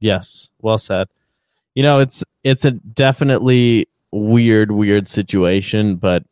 Yes, 0.00 0.50
well 0.62 0.78
said. 0.78 1.06
You 1.74 1.82
know, 1.82 2.00
it's 2.00 2.24
it's 2.42 2.64
a 2.64 2.72
definitely 2.72 3.86
weird, 4.10 4.70
weird 4.72 5.06
situation, 5.06 5.96
but 5.96 6.24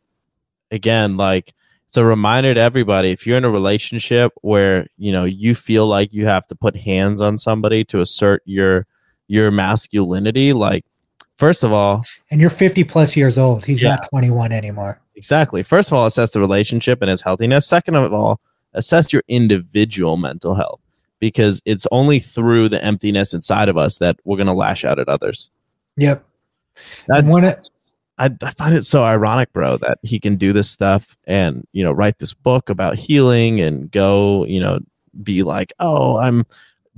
again, 0.71 1.15
like 1.15 1.53
it's 1.93 1.97
a 1.99 2.03
reminder 2.03 2.55
to 2.55 2.59
everybody 2.59 3.11
if 3.11 3.27
you're 3.27 3.37
in 3.37 3.45
a 3.45 3.51
relationship 3.51 4.33
where 4.41 4.87
you 4.97 5.11
know 5.11 5.25
you 5.25 5.53
feel 5.53 5.85
like 5.85 6.11
you 6.11 6.25
have 6.25 6.47
to 6.47 6.55
put 6.55 6.75
hands 6.75 7.21
on 7.21 7.37
somebody 7.37 7.83
to 7.83 8.01
assert 8.01 8.41
your 8.45 8.87
your 9.27 9.51
masculinity 9.51 10.53
like 10.53 10.85
first 11.37 11.63
of 11.63 11.71
all 11.71 12.03
and 12.31 12.41
you're 12.41 12.49
50 12.49 12.83
plus 12.85 13.15
years 13.15 13.37
old 13.37 13.65
he's 13.65 13.83
yeah. 13.83 13.91
not 13.91 14.09
21 14.09 14.51
anymore 14.51 14.99
exactly 15.15 15.63
first 15.63 15.89
of 15.89 15.93
all 15.93 16.05
assess 16.05 16.31
the 16.31 16.39
relationship 16.39 17.01
and 17.01 17.09
its 17.09 17.21
healthiness 17.21 17.67
second 17.67 17.95
of 17.95 18.13
all 18.13 18.39
assess 18.73 19.13
your 19.13 19.23
individual 19.27 20.17
mental 20.17 20.55
health 20.55 20.79
because 21.19 21.61
it's 21.65 21.87
only 21.91 22.19
through 22.19 22.67
the 22.67 22.83
emptiness 22.83 23.33
inside 23.33 23.69
of 23.69 23.77
us 23.77 23.99
that 23.99 24.17
we're 24.25 24.37
going 24.37 24.47
to 24.47 24.53
lash 24.53 24.83
out 24.83 24.99
at 24.99 25.09
others 25.09 25.49
yep 25.97 26.25
That's, 27.07 27.25
when 27.25 27.43
it 27.43 27.69
I, 28.17 28.29
I 28.43 28.51
find 28.51 28.75
it 28.75 28.83
so 28.83 29.03
ironic, 29.03 29.51
bro, 29.53 29.77
that 29.77 29.97
he 30.03 30.19
can 30.19 30.35
do 30.35 30.53
this 30.53 30.69
stuff 30.69 31.17
and 31.25 31.67
you 31.73 31.83
know 31.83 31.91
write 31.91 32.19
this 32.19 32.33
book 32.33 32.69
about 32.69 32.95
healing 32.95 33.59
and 33.59 33.89
go, 33.91 34.45
you 34.45 34.59
know, 34.59 34.79
be 35.23 35.43
like, 35.43 35.73
oh, 35.79 36.17
I'm 36.17 36.45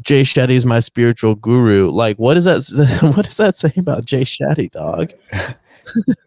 Jay 0.02 0.24
Shetty's 0.24 0.66
my 0.66 0.80
spiritual 0.80 1.36
guru. 1.36 1.90
Like, 1.90 2.18
what 2.18 2.34
does 2.34 2.46
that 2.46 3.00
what 3.16 3.26
does 3.26 3.38
that 3.38 3.56
say 3.56 3.72
about 3.78 4.06
Jay 4.06 4.24
Shetty, 4.24 4.72
dog? 4.72 5.12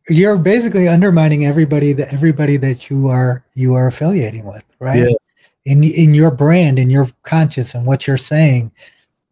You're 0.09 0.38
basically 0.38 0.88
undermining 0.88 1.45
everybody 1.45 1.93
that 1.95 2.12
everybody 2.12 2.57
that 2.59 2.91
you 2.91 3.09
are 3.09 3.45
you 3.55 3.75
are 3.75 3.87
affiliating 3.87 4.47
with, 4.47 4.65
right? 4.81 5.09
Yeah. 5.09 5.15
In 5.65 5.85
in 5.85 6.15
your 6.15 6.31
brand, 6.31 6.79
in 6.79 6.91
your 6.91 7.09
conscience, 7.23 7.75
and 7.75 7.87
what 7.87 8.07
you're 8.07 8.17
saying, 8.17 8.73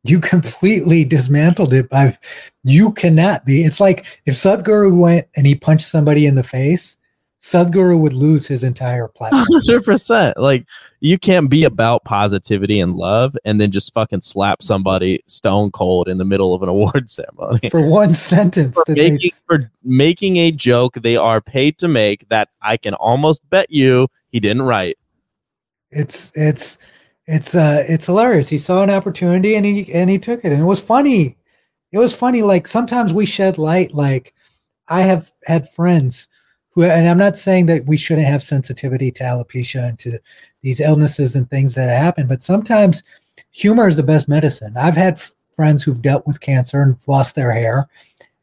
you 0.05 0.21
completely 0.33 1.05
dismantled 1.05 1.73
it 1.73 1.89
by 1.89 2.17
you 2.65 2.93
cannot 2.93 3.45
be 3.45 3.65
it's 3.65 3.81
like 3.81 4.21
if 4.27 4.35
sadhguru 4.35 4.99
went 4.99 5.27
and 5.37 5.47
he 5.47 5.55
punched 5.55 5.87
somebody 5.87 6.27
in 6.27 6.35
the 6.35 6.43
face 6.43 6.99
sadhguru 7.47 7.99
would 7.99 8.13
lose 8.13 8.49
his 8.49 8.65
entire 8.65 9.09
platform 9.17 9.45
100% 9.67 10.35
like 10.37 10.65
you 11.01 11.19
can't 11.19 11.49
be 11.49 11.65
about 11.65 12.03
positivity 12.05 12.81
and 12.81 12.93
love 12.93 13.37
and 13.45 13.61
then 13.61 13.71
just 13.71 13.93
fucking 13.95 14.21
slap 14.21 14.63
somebody 14.63 15.23
stone 15.29 15.71
cold 15.71 16.09
in 16.09 16.19
the 16.19 16.25
middle 16.25 16.55
of 16.55 16.63
an 16.63 16.69
award 16.77 17.09
ceremony 17.09 17.71
for 17.71 17.87
one 17.87 18.15
sentence 18.15 18.75
for 18.75 18.85
making, 18.89 19.19
they... 19.23 19.31
for 19.47 19.71
making 19.85 20.37
a 20.39 20.51
joke 20.51 20.95
they 20.95 21.17
are 21.17 21.41
paid 21.41 21.79
to 21.79 21.89
make 21.89 22.29
that 22.29 22.49
i 22.63 22.77
can 22.77 22.95
almost 22.95 23.49
bet 23.51 23.71
you 23.71 24.09
he 24.31 24.41
didn't 24.41 24.63
write 24.63 24.99
it's 25.91 26.33
it's 26.35 26.79
it's 27.27 27.55
uh 27.55 27.85
it's 27.89 28.07
hilarious. 28.07 28.49
He 28.49 28.59
saw 28.59 28.83
an 28.83 28.91
opportunity 28.91 29.57
and 29.57 29.67
he 29.67 29.93
and 29.93 30.09
he 30.09 30.19
took 30.19 30.45
it. 30.45 30.53
And 30.53 30.61
it 30.61 30.67
was 30.67 30.81
funny. 30.81 31.37
It 31.93 31.99
was 31.99 32.15
funny. 32.15 32.43
Like 32.43 32.67
sometimes 32.67 33.13
we 33.13 33.27
shed 33.27 33.59
light. 33.59 33.93
Like 33.93 34.35
I 34.89 35.03
have 35.03 35.33
had 35.45 35.69
friends 35.69 36.29
who 36.77 36.85
and 36.85 37.09
I'm 37.09 37.19
not 37.19 37.37
saying 37.37 37.67
that 37.67 37.87
we 37.87 37.97
shouldn't 37.97 38.29
have 38.29 38.43
sensitivity 38.43 39.11
to 39.11 39.25
alopecia 39.25 39.89
and 39.89 39.99
to 39.99 40.21
these 40.63 40.81
illnesses 40.81 41.35
and 41.35 41.51
things 41.51 41.75
that 41.75 41.89
happen, 41.89 42.29
but 42.29 42.45
sometimes 42.45 43.03
humor 43.51 43.89
is 43.89 43.97
the 43.97 44.05
best 44.05 44.29
medicine. 44.29 44.77
I've 44.77 44.95
had 44.95 45.15
f- 45.15 45.33
friends 45.53 45.83
who've 45.83 46.01
dealt 46.01 46.27
with 46.27 46.41
cancer 46.41 46.81
and 46.83 46.97
lost 47.09 47.35
their 47.35 47.53
hair 47.53 47.89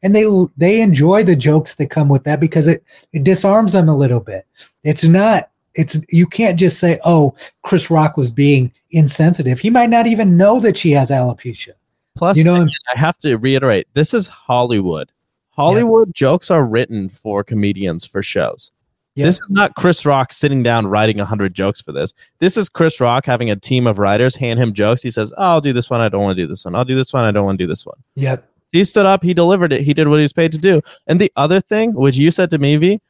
and 0.04 0.14
they 0.14 0.26
they 0.56 0.82
enjoy 0.82 1.24
the 1.24 1.34
jokes 1.34 1.74
that 1.76 1.90
come 1.90 2.08
with 2.08 2.24
that 2.24 2.38
because 2.38 2.68
it 2.68 2.84
it 3.12 3.24
disarms 3.24 3.72
them 3.72 3.88
a 3.88 3.96
little 3.96 4.20
bit. 4.20 4.44
It's 4.84 5.02
not 5.02 5.44
it's 5.74 5.98
you 6.10 6.26
can't 6.26 6.58
just 6.58 6.78
say, 6.78 7.00
"Oh, 7.04 7.34
Chris 7.62 7.90
Rock 7.90 8.16
was 8.16 8.30
being 8.30 8.70
insensitive." 8.90 9.58
He 9.58 9.70
might 9.70 9.90
not 9.90 10.06
even 10.06 10.36
know 10.36 10.60
that 10.60 10.76
she 10.76 10.92
has 10.92 11.10
alopecia. 11.10 11.72
Plus, 12.16 12.36
you 12.36 12.44
know, 12.44 12.66
I 12.94 12.98
have 12.98 13.16
to 13.18 13.36
reiterate: 13.36 13.88
this 13.94 14.14
is 14.14 14.28
Hollywood. 14.28 15.10
Hollywood 15.56 16.08
yeah. 16.08 16.12
jokes 16.14 16.50
are 16.50 16.64
written 16.64 17.08
for 17.08 17.44
comedians 17.44 18.04
for 18.04 18.22
shows. 18.22 18.72
Yeah. 19.14 19.26
This 19.26 19.36
is 19.36 19.50
not 19.52 19.76
Chris 19.76 20.04
Rock 20.04 20.32
sitting 20.32 20.64
down 20.64 20.88
writing 20.88 21.18
100 21.18 21.54
jokes 21.54 21.80
for 21.80 21.92
this. 21.92 22.12
This 22.40 22.56
is 22.56 22.68
Chris 22.68 23.00
Rock 23.00 23.26
having 23.26 23.48
a 23.48 23.56
team 23.56 23.86
of 23.86 24.00
writers 24.00 24.34
hand 24.34 24.58
him 24.58 24.72
jokes. 24.72 25.02
He 25.02 25.10
says, 25.10 25.32
oh, 25.36 25.42
I'll 25.42 25.60
do 25.60 25.72
this 25.72 25.88
one. 25.88 26.00
I 26.00 26.08
don't 26.08 26.22
want 26.22 26.36
to 26.36 26.42
do 26.42 26.48
this 26.48 26.64
one. 26.64 26.74
I'll 26.74 26.84
do 26.84 26.96
this 26.96 27.12
one. 27.12 27.24
I 27.24 27.30
don't 27.30 27.44
want 27.44 27.58
to 27.58 27.64
do 27.64 27.68
this 27.68 27.86
one. 27.86 27.98
Yep. 28.16 28.48
He 28.72 28.82
stood 28.82 29.06
up. 29.06 29.22
He 29.22 29.32
delivered 29.32 29.72
it. 29.72 29.82
He 29.82 29.94
did 29.94 30.08
what 30.08 30.16
he 30.16 30.22
was 30.22 30.32
paid 30.32 30.50
to 30.50 30.58
do. 30.58 30.82
And 31.06 31.20
the 31.20 31.30
other 31.36 31.60
thing, 31.60 31.94
which 31.94 32.16
you 32.16 32.32
said 32.32 32.50
to 32.50 32.58
me, 32.58 32.76
V, 32.76 33.00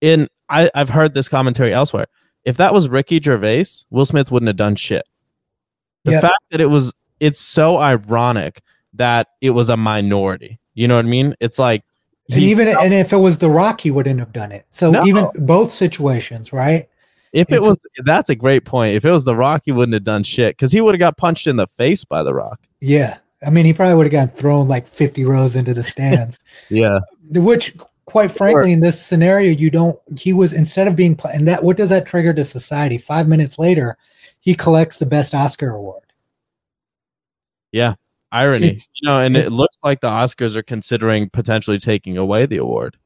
in 0.00 0.28
I, 0.48 0.70
I've 0.72 0.90
heard 0.90 1.14
this 1.14 1.28
commentary 1.28 1.72
elsewhere. 1.72 2.06
If 2.44 2.56
that 2.58 2.72
was 2.72 2.88
Ricky 2.88 3.20
Gervais, 3.20 3.64
Will 3.90 4.04
Smith 4.04 4.30
wouldn't 4.30 4.46
have 4.46 4.56
done 4.56 4.76
shit. 4.76 5.02
The 6.04 6.12
yep. 6.12 6.22
fact 6.22 6.42
that 6.52 6.60
it 6.60 6.66
was, 6.66 6.92
it's 7.18 7.40
so 7.40 7.76
ironic 7.76 8.62
that 8.94 9.26
it 9.40 9.50
was 9.50 9.68
a 9.68 9.76
minority. 9.76 10.59
You 10.74 10.88
know 10.88 10.96
what 10.96 11.04
I 11.04 11.08
mean? 11.08 11.34
It's 11.40 11.58
like, 11.58 11.84
and 12.30 12.42
even 12.42 12.68
and 12.68 12.94
if 12.94 13.12
it 13.12 13.16
was 13.16 13.38
The 13.38 13.50
Rock, 13.50 13.80
he 13.80 13.90
wouldn't 13.90 14.20
have 14.20 14.32
done 14.32 14.52
it. 14.52 14.66
So 14.70 14.90
no. 14.90 15.04
even 15.04 15.28
both 15.34 15.70
situations, 15.70 16.52
right? 16.52 16.88
If 17.32 17.48
it's, 17.48 17.52
it 17.52 17.62
was, 17.62 17.80
that's 18.04 18.28
a 18.28 18.34
great 18.34 18.64
point. 18.64 18.94
If 18.94 19.04
it 19.04 19.10
was 19.10 19.24
The 19.24 19.36
Rock, 19.36 19.62
he 19.64 19.72
wouldn't 19.72 19.94
have 19.94 20.04
done 20.04 20.22
shit 20.22 20.56
because 20.56 20.72
he 20.72 20.80
would 20.80 20.94
have 20.94 21.00
got 21.00 21.16
punched 21.16 21.46
in 21.46 21.56
the 21.56 21.66
face 21.66 22.04
by 22.04 22.22
The 22.22 22.34
Rock. 22.34 22.60
Yeah, 22.80 23.18
I 23.46 23.50
mean, 23.50 23.66
he 23.66 23.72
probably 23.72 23.96
would 23.96 24.06
have 24.06 24.12
gotten 24.12 24.34
thrown 24.34 24.68
like 24.68 24.86
fifty 24.86 25.24
rows 25.24 25.56
into 25.56 25.74
the 25.74 25.82
stands. 25.82 26.38
yeah, 26.68 27.00
which 27.30 27.76
quite 28.04 28.32
frankly, 28.32 28.72
in 28.72 28.80
this 28.80 29.00
scenario, 29.00 29.52
you 29.52 29.70
don't. 29.70 29.98
He 30.18 30.32
was 30.32 30.52
instead 30.52 30.88
of 30.88 30.96
being 30.96 31.18
and 31.32 31.46
that 31.46 31.62
what 31.62 31.76
does 31.76 31.88
that 31.90 32.06
trigger 32.06 32.34
to 32.34 32.44
society? 32.44 32.98
Five 32.98 33.28
minutes 33.28 33.58
later, 33.58 33.96
he 34.40 34.54
collects 34.54 34.98
the 34.98 35.06
best 35.06 35.34
Oscar 35.34 35.70
award. 35.70 36.02
Yeah, 37.72 37.94
irony. 38.32 38.68
It's, 38.68 38.88
you 38.94 39.08
know, 39.08 39.18
and 39.18 39.36
it 39.36 39.52
looks 39.52 39.78
like 39.82 40.00
the 40.00 40.10
Oscars 40.10 40.56
are 40.56 40.62
considering 40.62 41.30
potentially 41.30 41.78
taking 41.78 42.16
away 42.16 42.46
the 42.46 42.58
award. 42.58 42.96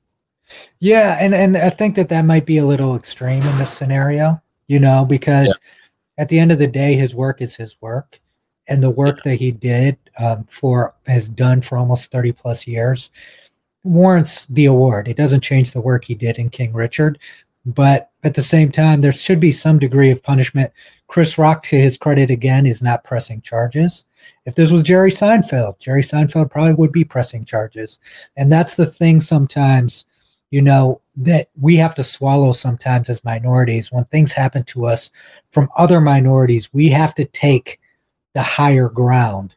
Yeah, 0.79 1.17
and 1.21 1.35
and 1.35 1.57
I 1.57 1.71
think 1.71 1.97
that 1.97 2.09
that 2.11 2.25
might 2.25 2.47
be 2.47 2.59
a 2.59 2.67
little 2.67 2.95
extreme 2.97 3.43
in 3.43 3.59
this 3.59 3.73
scenario. 3.73 4.43
You 4.67 4.79
know, 4.81 5.05
because 5.09 5.47
yeah. 5.47 6.23
at 6.23 6.29
the 6.29 6.39
end 6.39 6.53
of 6.53 6.59
the 6.59 6.67
day, 6.67 6.95
his 6.95 7.15
work 7.15 7.41
is 7.41 7.57
his 7.57 7.77
work, 7.81 8.21
and 8.69 8.83
the 8.83 8.91
work 8.91 9.19
yeah. 9.19 9.33
that 9.33 9.41
he 9.41 9.51
did 9.51 9.99
um, 10.19 10.45
for 10.45 10.95
has 11.07 11.29
done 11.29 11.63
for 11.63 11.79
almost 11.79 12.11
thirty 12.11 12.33
plus 12.33 12.67
years 12.67 13.11
warrants 13.85 14.47
the 14.47 14.65
award. 14.65 15.07
It 15.07 15.17
doesn't 15.17 15.43
change 15.43 15.71
the 15.71 15.81
work 15.81 16.05
he 16.05 16.15
did 16.15 16.39
in 16.39 16.51
King 16.51 16.73
Richard, 16.73 17.19
but 17.65 18.11
at 18.25 18.35
the 18.35 18.43
same 18.43 18.73
time, 18.73 19.01
there 19.01 19.13
should 19.13 19.41
be 19.41 19.53
some 19.53 19.79
degree 19.79 20.11
of 20.11 20.23
punishment. 20.23 20.73
Chris 21.07 21.39
Rock, 21.39 21.63
to 21.65 21.77
his 21.77 21.99
credit 21.99 22.31
again, 22.31 22.67
is 22.67 22.83
not 22.83 23.05
pressing 23.05 23.41
charges. 23.41 24.05
If 24.47 24.55
this 24.55 24.71
was 24.71 24.83
Jerry 24.83 25.11
Seinfeld, 25.11 25.79
Jerry 25.79 26.03
Seinfeld 26.03 26.51
probably 26.51 26.75
would 26.75 26.93
be 26.93 27.05
pressing 27.05 27.45
charges. 27.45 28.01
And 28.37 28.51
that's 28.51 28.75
the 28.75 28.87
thing 28.87 29.21
sometimes, 29.21 30.07
you 30.51 30.63
know, 30.63 31.01
that 31.17 31.49
we 31.61 31.77
have 31.77 31.95
to 31.97 32.05
swallow 32.05 32.53
sometimes 32.53 33.09
as 33.09 33.25
minorities. 33.25 33.93
When 33.93 34.05
things 34.07 34.33
happen 34.33 34.65
to 34.65 34.87
us 34.87 35.11
from 35.51 35.69
other 35.77 36.01
minorities, 36.01 36.73
we 36.73 36.89
have 36.89 37.15
to 37.17 37.25
take 37.27 37.81
the 38.35 38.43
higher 38.43 38.89
ground 38.89 39.55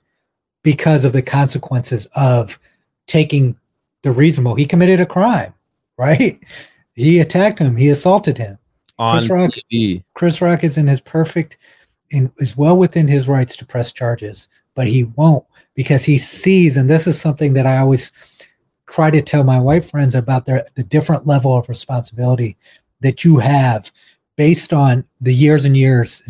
because 0.63 1.05
of 1.05 1.13
the 1.13 1.21
consequences 1.21 2.07
of 2.15 2.59
taking 3.07 3.57
the 4.03 4.11
reasonable. 4.11 4.55
He 4.55 4.65
committed 4.65 4.99
a 4.99 5.05
crime, 5.05 5.53
right? 5.97 6.39
He 6.93 7.19
attacked 7.19 7.59
him. 7.59 7.77
He 7.77 7.89
assaulted 7.89 8.37
him. 8.37 8.57
On 8.99 9.17
Chris 9.17 9.29
Rock, 9.29 9.51
TV. 9.71 10.03
Chris 10.13 10.41
Rock 10.41 10.63
is 10.63 10.77
in 10.77 10.87
his 10.87 11.01
perfect, 11.01 11.57
and 12.11 12.31
is 12.37 12.57
well 12.57 12.77
within 12.77 13.07
his 13.07 13.27
rights 13.27 13.55
to 13.57 13.65
press 13.65 13.91
charges, 13.91 14.49
but 14.75 14.87
he 14.87 15.05
won't 15.15 15.45
because 15.75 16.05
he 16.05 16.17
sees, 16.17 16.77
and 16.77 16.89
this 16.89 17.05
is 17.05 17.19
something 17.19 17.53
that 17.53 17.65
I 17.65 17.77
always 17.77 18.11
try 18.87 19.11
to 19.11 19.21
tell 19.21 19.43
my 19.43 19.59
white 19.59 19.85
friends 19.85 20.15
about 20.15 20.45
their, 20.45 20.63
the 20.75 20.83
different 20.83 21.27
level 21.27 21.55
of 21.55 21.69
responsibility 21.69 22.57
that 23.01 23.23
you 23.23 23.37
have 23.39 23.91
based 24.37 24.73
on 24.73 25.05
the 25.21 25.33
years 25.33 25.65
and 25.65 25.75
years 25.75 26.23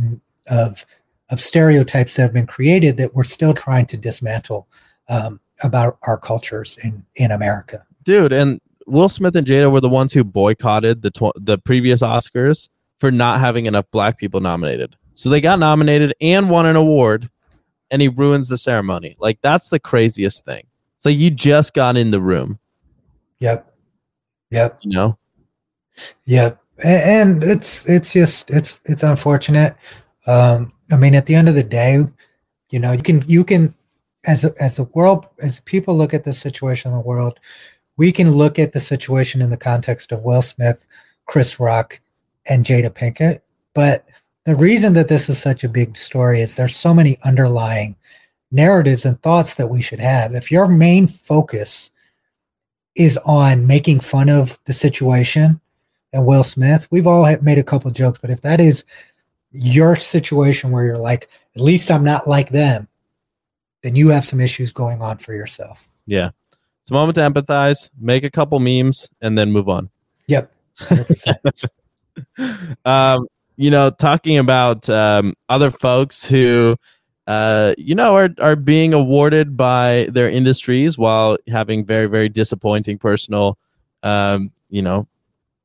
of 0.50 0.86
of 1.30 1.42
stereotypes 1.42 2.16
that 2.16 2.22
have 2.22 2.34
been 2.34 2.48
created 2.48 2.96
that 2.96 3.14
we're 3.14 3.24
still 3.24 3.54
trying 3.54 3.86
to 3.86 3.98
dismantle 3.98 4.66
um, 5.10 5.42
about 5.64 5.98
our 6.04 6.18
cultures 6.18 6.78
in 6.84 7.06
in 7.16 7.32
America. 7.32 7.86
Dude, 8.04 8.34
and 8.34 8.60
Will 8.88 9.10
Smith 9.10 9.36
and 9.36 9.46
Jada 9.46 9.72
were 9.72 9.82
the 9.82 9.90
ones 9.90 10.14
who 10.14 10.24
boycotted 10.24 11.02
the 11.02 11.12
tw- 11.12 11.36
the 11.36 11.58
previous 11.58 12.02
Oscars 12.02 12.70
for 13.00 13.12
not 13.12 13.40
having 13.40 13.66
enough 13.66 13.86
black 13.92 14.18
people 14.18 14.40
nominated. 14.40 14.96
So 15.14 15.30
they 15.30 15.42
got 15.42 15.60
nominated 15.60 16.16
and 16.22 16.50
won 16.50 16.66
an 16.66 16.76
award, 16.76 17.30
and 17.92 18.02
he 18.02 18.08
ruins 18.08 18.50
the 18.50 18.58
ceremony. 18.58 19.16
Like 19.20 19.40
that's 19.42 19.70
the 19.70 19.80
craziest 19.80 20.46
thing. 20.46 20.66
So 20.98 21.10
you 21.10 21.30
just 21.30 21.74
got 21.74 21.98
in 21.98 22.12
the 22.12 22.22
room. 22.22 22.60
Yep. 23.40 23.72
Yep. 24.52 24.80
You 24.82 24.92
know. 24.92 25.18
Yep. 26.26 26.60
And 26.84 27.44
it's 27.44 27.88
it's 27.90 28.14
just 28.14 28.50
it's 28.50 28.82
it's 28.86 29.04
unfortunate. 29.04 29.76
Um, 30.28 30.72
I 30.92 30.98
mean, 30.98 31.16
at 31.16 31.26
the 31.26 31.36
end 31.36 31.50
of 31.50 31.56
the 31.56 31.64
day, 31.64 32.04
you 32.72 32.80
know, 32.80 32.92
you 32.94 33.04
can 33.04 33.24
you 33.28 33.44
can 33.44 33.76
as 34.26 34.46
as 34.60 34.78
the 34.78 34.84
world 34.94 35.28
as 35.42 35.62
people 35.62 35.96
look 35.98 36.14
at 36.14 36.24
the 36.24 36.34
situation 36.34 36.92
in 36.92 36.98
the 36.98 37.04
world, 37.04 37.40
we 37.98 38.12
can 38.12 38.32
look 38.32 38.58
at 38.60 38.74
the 38.74 38.80
situation 38.80 39.42
in 39.42 39.50
the 39.50 39.58
context 39.58 40.12
of 40.12 40.24
Will 40.24 40.42
Smith, 40.42 40.88
Chris 41.26 41.60
Rock, 41.60 42.00
and 42.48 42.64
Jada 42.64 42.90
Pinkett. 42.90 43.40
But 43.74 44.08
the 44.46 44.56
reason 44.56 44.94
that 44.94 45.10
this 45.10 45.28
is 45.30 45.38
such 45.38 45.64
a 45.64 45.70
big 45.70 45.98
story 45.98 46.40
is 46.40 46.56
there's 46.56 46.76
so 46.76 46.94
many 46.94 47.18
underlying 47.26 47.98
narratives 48.52 49.06
and 49.06 49.22
thoughts 49.22 49.56
that 49.56 49.70
we 49.70 49.82
should 49.82 50.00
have. 50.00 50.34
If 50.34 50.52
your 50.52 50.68
main 50.68 51.08
focus 51.08 51.92
is 52.96 53.18
on 53.26 53.68
making 53.68 54.00
fun 54.00 54.30
of 54.30 54.58
the 54.66 54.74
situation 54.74 55.60
and 56.14 56.26
Will 56.26 56.44
Smith, 56.44 56.88
we've 56.90 57.08
all 57.08 57.28
made 57.42 57.58
a 57.58 57.64
couple 57.64 57.92
jokes, 57.92 58.20
but 58.20 58.30
if 58.30 58.42
that 58.42 58.60
is 58.60 58.86
your 59.52 59.96
situation 59.96 60.72
where 60.72 60.86
you're 60.86 60.98
like, 60.98 61.28
at 61.56 61.62
least 61.62 61.92
I'm 61.92 62.04
not 62.04 62.28
like 62.28 62.50
them, 62.50 62.88
then 63.84 63.96
you 63.96 64.10
have 64.10 64.26
some 64.26 64.40
issues 64.40 64.72
going 64.72 65.02
on 65.02 65.18
for 65.18 65.34
yourself. 65.34 65.90
Yeah. 66.06 66.30
It's 66.88 66.92
a 66.92 66.94
moment 66.94 67.16
to 67.16 67.22
empathize, 67.22 67.90
make 68.00 68.24
a 68.24 68.32
couple 68.32 68.62
memes, 68.62 69.10
and 69.20 69.38
then 69.38 69.52
move 69.52 69.68
on. 69.68 69.90
Yep. 70.28 70.50
um, 72.86 73.28
you 73.58 73.70
know, 73.70 73.90
talking 73.90 74.38
about 74.38 74.90
um, 74.90 75.34
other 75.50 75.70
folks 75.70 76.26
who, 76.26 76.78
uh, 77.28 77.74
you 77.78 77.94
know, 77.94 78.16
are 78.16 78.30
are 78.40 78.56
being 78.56 78.94
awarded 78.94 79.58
by 79.58 80.08
their 80.14 80.30
industries 80.30 80.98
while 80.98 81.36
having 81.50 81.84
very 81.84 82.06
very 82.06 82.30
disappointing 82.30 82.98
personal, 82.98 83.58
um, 84.04 84.50
you 84.70 84.82
know, 84.82 85.10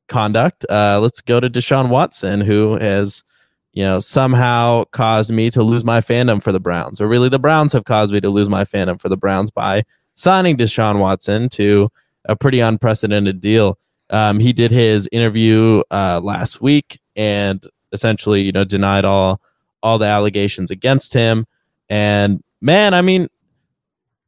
conduct. 0.09 0.65
Uh, 0.69 0.99
let's 1.01 1.21
go 1.21 1.39
to 1.39 1.49
Deshaun 1.49 1.87
Watson, 1.87 2.41
who 2.41 2.73
has, 2.73 3.23
you 3.71 3.83
know, 3.83 4.01
somehow 4.01 4.83
caused 4.91 5.31
me 5.31 5.49
to 5.51 5.63
lose 5.63 5.85
my 5.85 6.01
fandom 6.01 6.43
for 6.43 6.51
the 6.51 6.59
Browns, 6.59 6.99
or 6.99 7.07
really 7.07 7.29
the 7.29 7.39
Browns 7.39 7.71
have 7.71 7.85
caused 7.85 8.11
me 8.11 8.19
to 8.19 8.29
lose 8.29 8.49
my 8.49 8.65
fandom 8.65 8.99
for 8.99 9.07
the 9.07 9.15
Browns 9.15 9.51
by 9.51 9.83
signing 10.15 10.57
Deshaun 10.57 10.99
Watson 10.99 11.49
to 11.49 11.89
a 12.25 12.35
pretty 12.35 12.59
unprecedented 12.59 13.39
deal. 13.39 13.77
Um, 14.09 14.39
he 14.39 14.53
did 14.53 14.71
his 14.71 15.09
interview 15.11 15.81
uh, 15.91 16.21
last 16.23 16.61
week 16.61 16.99
and 17.15 17.63
essentially, 17.91 18.41
you 18.41 18.51
know, 18.51 18.63
denied 18.63 19.05
all 19.05 19.41
all 19.81 19.97
the 19.97 20.05
allegations 20.05 20.71
against 20.71 21.13
him. 21.13 21.45
And 21.89 22.41
man, 22.61 22.93
I 22.93 23.01
mean, 23.01 23.27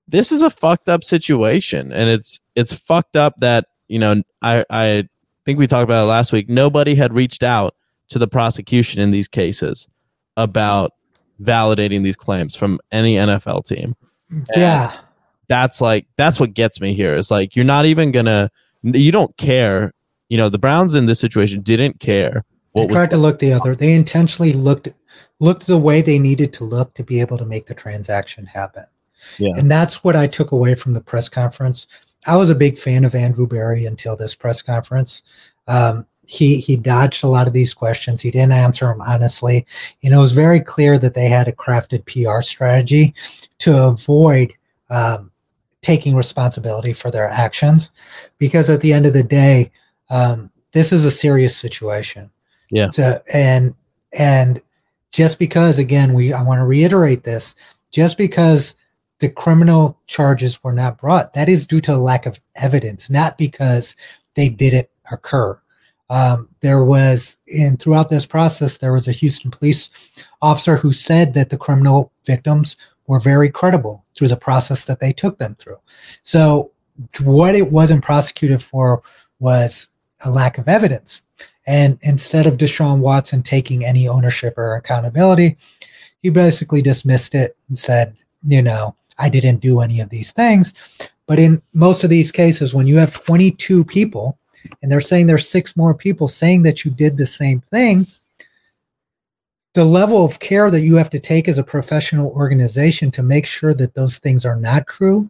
this 0.08 0.32
is 0.32 0.42
a 0.42 0.50
fucked 0.50 0.90
up 0.90 1.04
situation, 1.04 1.92
and 1.92 2.10
it's 2.10 2.40
it's 2.56 2.74
fucked 2.74 3.16
up 3.16 3.36
that 3.38 3.66
you 3.88 4.00
know 4.00 4.22
I 4.42 4.66
I 4.70 5.10
think 5.46 5.58
we 5.60 5.68
talked 5.68 5.84
about 5.84 6.04
it 6.04 6.08
last 6.08 6.32
week. 6.32 6.50
Nobody 6.50 6.96
had 6.96 7.14
reached 7.14 7.44
out 7.44 7.76
to 8.10 8.20
the 8.20 8.28
prosecution 8.28 9.02
in 9.02 9.12
these 9.12 9.28
cases 9.28 9.88
about 10.38 10.92
validating 11.42 12.04
these 12.04 12.16
claims 12.16 12.56
from 12.56 12.80
any 12.92 13.16
NFL 13.16 13.66
team. 13.66 13.96
And 14.30 14.46
yeah 14.56 15.00
that's 15.48 15.82
like 15.82 16.08
that's 16.16 16.40
what 16.40 16.54
gets 16.54 16.82
me 16.82 16.94
here. 16.94 17.14
It's 17.14 17.32
like 17.32 17.56
you're 17.56 17.66
not 17.66 17.86
even 17.86 18.12
gonna 18.12 18.50
you 18.84 19.12
don't 19.12 19.36
care. 19.38 19.94
You 20.30 20.38
know, 20.38 20.50
the 20.50 20.60
Browns 20.60 20.96
in 20.96 21.06
this 21.06 21.20
situation 21.20 21.62
didn't 21.62 22.00
care. 22.00 22.44
What 22.72 22.88
they 22.88 22.94
tried 22.94 23.12
to 23.12 23.18
look 23.18 23.40
the 23.40 23.54
other. 23.54 23.76
They 23.76 23.94
intentionally 23.94 24.54
looked 24.54 24.90
looked 25.40 25.68
the 25.68 25.78
way 25.78 26.02
they 26.02 26.20
needed 26.20 26.54
to 26.54 26.64
look 26.64 26.94
to 26.96 27.04
be 27.04 27.22
able 27.22 27.38
to 27.38 27.46
make 27.46 27.68
the 27.68 27.74
transaction 27.74 28.46
happen. 28.46 28.86
Yeah. 29.38 29.54
And 29.56 29.70
that's 29.70 30.04
what 30.04 30.16
I 30.16 30.28
took 30.28 30.52
away 30.52 30.76
from 30.76 30.94
the 30.94 31.02
press 31.02 31.30
conference. 31.30 31.88
I 32.28 32.38
was 32.38 32.50
a 32.50 32.56
big 32.56 32.78
fan 32.78 33.06
of 33.06 33.16
Andrew 33.16 33.48
Berry 33.48 33.86
until 33.86 34.16
this 34.16 34.36
press 34.36 34.62
conference. 34.62 35.24
Um, 35.68 36.06
he 36.28 36.60
he 36.60 36.76
dodged 36.76 37.24
a 37.24 37.28
lot 37.28 37.48
of 37.48 37.54
these 37.54 37.74
questions. 37.74 38.22
He 38.22 38.32
didn't 38.32 38.52
answer 38.52 38.88
them 38.88 39.02
honestly. 39.02 39.66
You 40.02 40.10
know, 40.10 40.20
it 40.20 40.24
was 40.24 40.34
very 40.34 40.60
clear 40.60 40.98
that 40.98 41.14
they 41.14 41.28
had 41.28 41.48
a 41.48 41.52
crafted 41.52 42.06
PR 42.06 42.42
strategy 42.42 43.14
to 43.60 43.88
avoid 43.88 44.54
um, 44.90 45.32
taking 45.86 46.16
responsibility 46.16 46.94
for 46.94 47.12
their 47.12 47.30
actions. 47.30 47.92
Because 48.40 48.72
at 48.72 48.82
the 48.82 48.92
end 48.92 49.06
of 49.06 49.14
the 49.14 49.24
day 49.24 49.72
um, 50.10 50.52
this 50.72 50.92
is 50.92 51.06
a 51.06 51.12
serious 51.12 51.56
situation. 51.56 52.32
Yeah. 52.72 52.90
So 52.90 53.22
and 53.32 53.76
and 54.18 54.62
just 55.12 55.38
because 55.40 55.78
again 55.78 56.14
we 56.14 56.34
i 56.34 56.42
want 56.42 56.60
to 56.60 56.66
reiterate 56.66 57.24
this 57.24 57.56
just 57.92 58.18
because 58.18 58.76
the 59.20 59.30
criminal 59.30 59.98
charges 60.08 60.62
were 60.64 60.74
not 60.74 60.98
brought 60.98 61.34
that 61.34 61.48
is 61.48 61.68
due 61.68 61.80
to 61.82 61.94
a 61.94 61.98
lack 61.98 62.26
of 62.26 62.40
evidence 62.56 63.10
not 63.10 63.38
because 63.38 63.96
they 64.36 64.50
didn't 64.50 64.90
occur. 65.12 65.60
Um, 66.10 66.50
there 66.62 66.84
was 66.84 67.38
in 67.48 67.78
throughout 67.78 68.10
this 68.10 68.26
process 68.26 68.78
there 68.78 68.94
was 68.94 69.08
a 69.08 69.12
houston 69.12 69.52
police 69.52 69.90
officer 70.42 70.76
who 70.78 70.92
said 70.92 71.34
that 71.34 71.50
the 71.50 71.58
criminal 71.58 72.12
victims 72.26 72.78
were 73.08 73.20
very 73.20 73.50
credible 73.50 74.06
through 74.16 74.28
the 74.28 74.38
process 74.38 74.86
that 74.86 75.00
they 75.00 75.14
took 75.14 75.38
them 75.38 75.56
through. 75.56 75.78
So, 76.24 76.72
what 77.24 77.56
it 77.56 77.72
wasn't 77.72 78.04
prosecuted 78.04 78.64
for 78.64 79.04
was 79.40 79.90
a 80.24 80.32
lack 80.32 80.58
of 80.58 80.68
evidence. 80.68 81.22
And 81.68 81.98
instead 82.02 82.46
of 82.46 82.58
Deshaun 82.58 83.00
Watson 83.00 83.44
taking 83.44 83.84
any 83.84 84.08
ownership 84.08 84.58
or 84.58 84.76
accountability, 84.76 85.58
he 86.22 86.30
basically 86.30 86.82
dismissed 86.82 87.36
it 87.36 87.58
and 87.68 87.78
said, 87.78 88.16
you 88.48 88.62
know, 88.62 88.96
I 89.18 89.30
didn't 89.30 89.58
do 89.58 89.82
any 89.82 90.00
of 90.00 90.10
these 90.10 90.32
things. 90.32 90.74
But 91.28 91.40
in 91.40 91.62
most 91.74 92.04
of 92.04 92.10
these 92.10 92.32
cases, 92.32 92.74
when 92.76 92.88
you 92.88 92.98
have 92.98 93.14
22 93.14 93.84
people 93.86 94.38
and 94.82 94.92
they're 94.92 95.02
saying 95.02 95.28
there's 95.28 95.50
six 95.50 95.76
more 95.76 95.94
people 95.94 96.28
saying 96.28 96.64
that 96.64 96.86
you 96.86 96.92
did 96.92 97.18
the 97.18 97.26
same 97.26 97.62
thing, 97.62 98.08
the 99.76 99.86
level 99.86 100.24
of 100.24 100.40
care 100.40 100.72
that 100.72 100.82
you 100.82 100.96
have 100.96 101.10
to 101.10 101.20
take 101.20 101.50
as 101.50 101.58
a 101.58 101.64
professional 101.64 102.32
organization 102.32 103.12
to 103.12 103.22
make 103.22 103.46
sure 103.46 103.74
that 103.74 103.94
those 103.94 104.20
things 104.20 104.46
are 104.46 104.56
not 104.56 104.88
true 104.88 105.30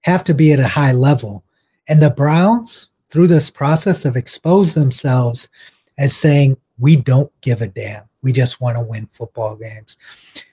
have 0.00 0.24
to 0.24 0.34
be 0.34 0.52
at 0.52 0.58
a 0.58 0.66
high 0.66 0.90
level. 0.90 1.44
And 1.88 2.02
the 2.02 2.10
Browns, 2.10 2.90
through 3.08 3.28
this 3.28 3.50
process, 3.50 4.02
have 4.02 4.16
exposed 4.16 4.74
themselves 4.74 5.48
as 5.96 6.16
saying, 6.16 6.56
we 6.76 6.96
don't 6.96 7.30
give 7.40 7.62
a 7.62 7.68
damn. 7.68 8.02
We 8.20 8.32
just 8.32 8.60
want 8.60 8.76
to 8.76 8.82
win 8.82 9.06
football 9.12 9.56
games. 9.56 9.96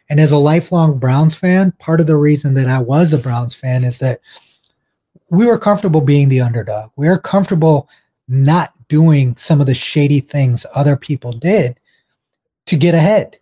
And 0.08 0.20
as 0.20 0.32
a 0.32 0.38
lifelong 0.38 1.00
Browns 1.00 1.34
fan, 1.34 1.72
part 1.80 2.00
of 2.00 2.06
the 2.06 2.18
reason 2.18 2.54
that 2.54 2.68
I 2.68 2.80
was 2.80 3.12
a 3.12 3.18
Browns 3.18 3.56
fan 3.56 3.84
is 3.84 3.98
that 4.00 4.20
we 5.32 5.48
were 5.48 5.58
comfortable 5.58 6.02
being 6.02 6.30
the 6.30 6.42
underdog. 6.42 6.92
We 6.96 7.08
were 7.08 7.18
comfortable 7.18 7.90
not 8.28 8.72
doing 8.88 9.36
some 9.36 9.60
of 9.62 9.66
the 9.66 9.74
shady 9.74 10.20
things 10.20 10.64
other 10.76 10.96
people 10.96 11.32
did 11.34 11.80
to 12.66 12.76
get 12.76 12.96
ahead, 12.96 13.40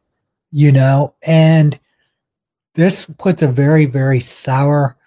you 0.52 0.72
know, 0.72 1.16
and 1.26 1.80
this 2.76 3.06
puts 3.18 3.42
a 3.42 3.48
very, 3.48 3.86
very 3.86 4.20
sour 4.20 4.98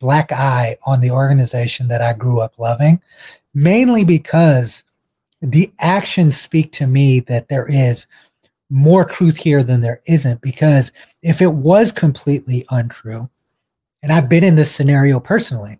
black 0.00 0.32
eye 0.32 0.76
on 0.86 1.00
the 1.00 1.10
organization 1.10 1.88
that 1.88 2.02
I 2.02 2.12
grew 2.12 2.40
up 2.40 2.58
loving, 2.58 3.00
mainly 3.54 4.04
because 4.04 4.84
the 5.40 5.72
actions 5.80 6.36
speak 6.36 6.72
to 6.72 6.86
me 6.86 7.20
that 7.20 7.48
there 7.48 7.70
is 7.70 8.06
more 8.68 9.04
truth 9.04 9.36
here 9.36 9.62
than 9.62 9.80
there 9.80 10.00
isn't. 10.06 10.40
Because 10.40 10.92
if 11.22 11.40
it 11.40 11.54
was 11.54 11.92
completely 11.92 12.64
untrue, 12.70 13.28
and 14.02 14.12
I've 14.12 14.28
been 14.28 14.44
in 14.44 14.56
this 14.56 14.72
scenario 14.72 15.20
personally, 15.20 15.78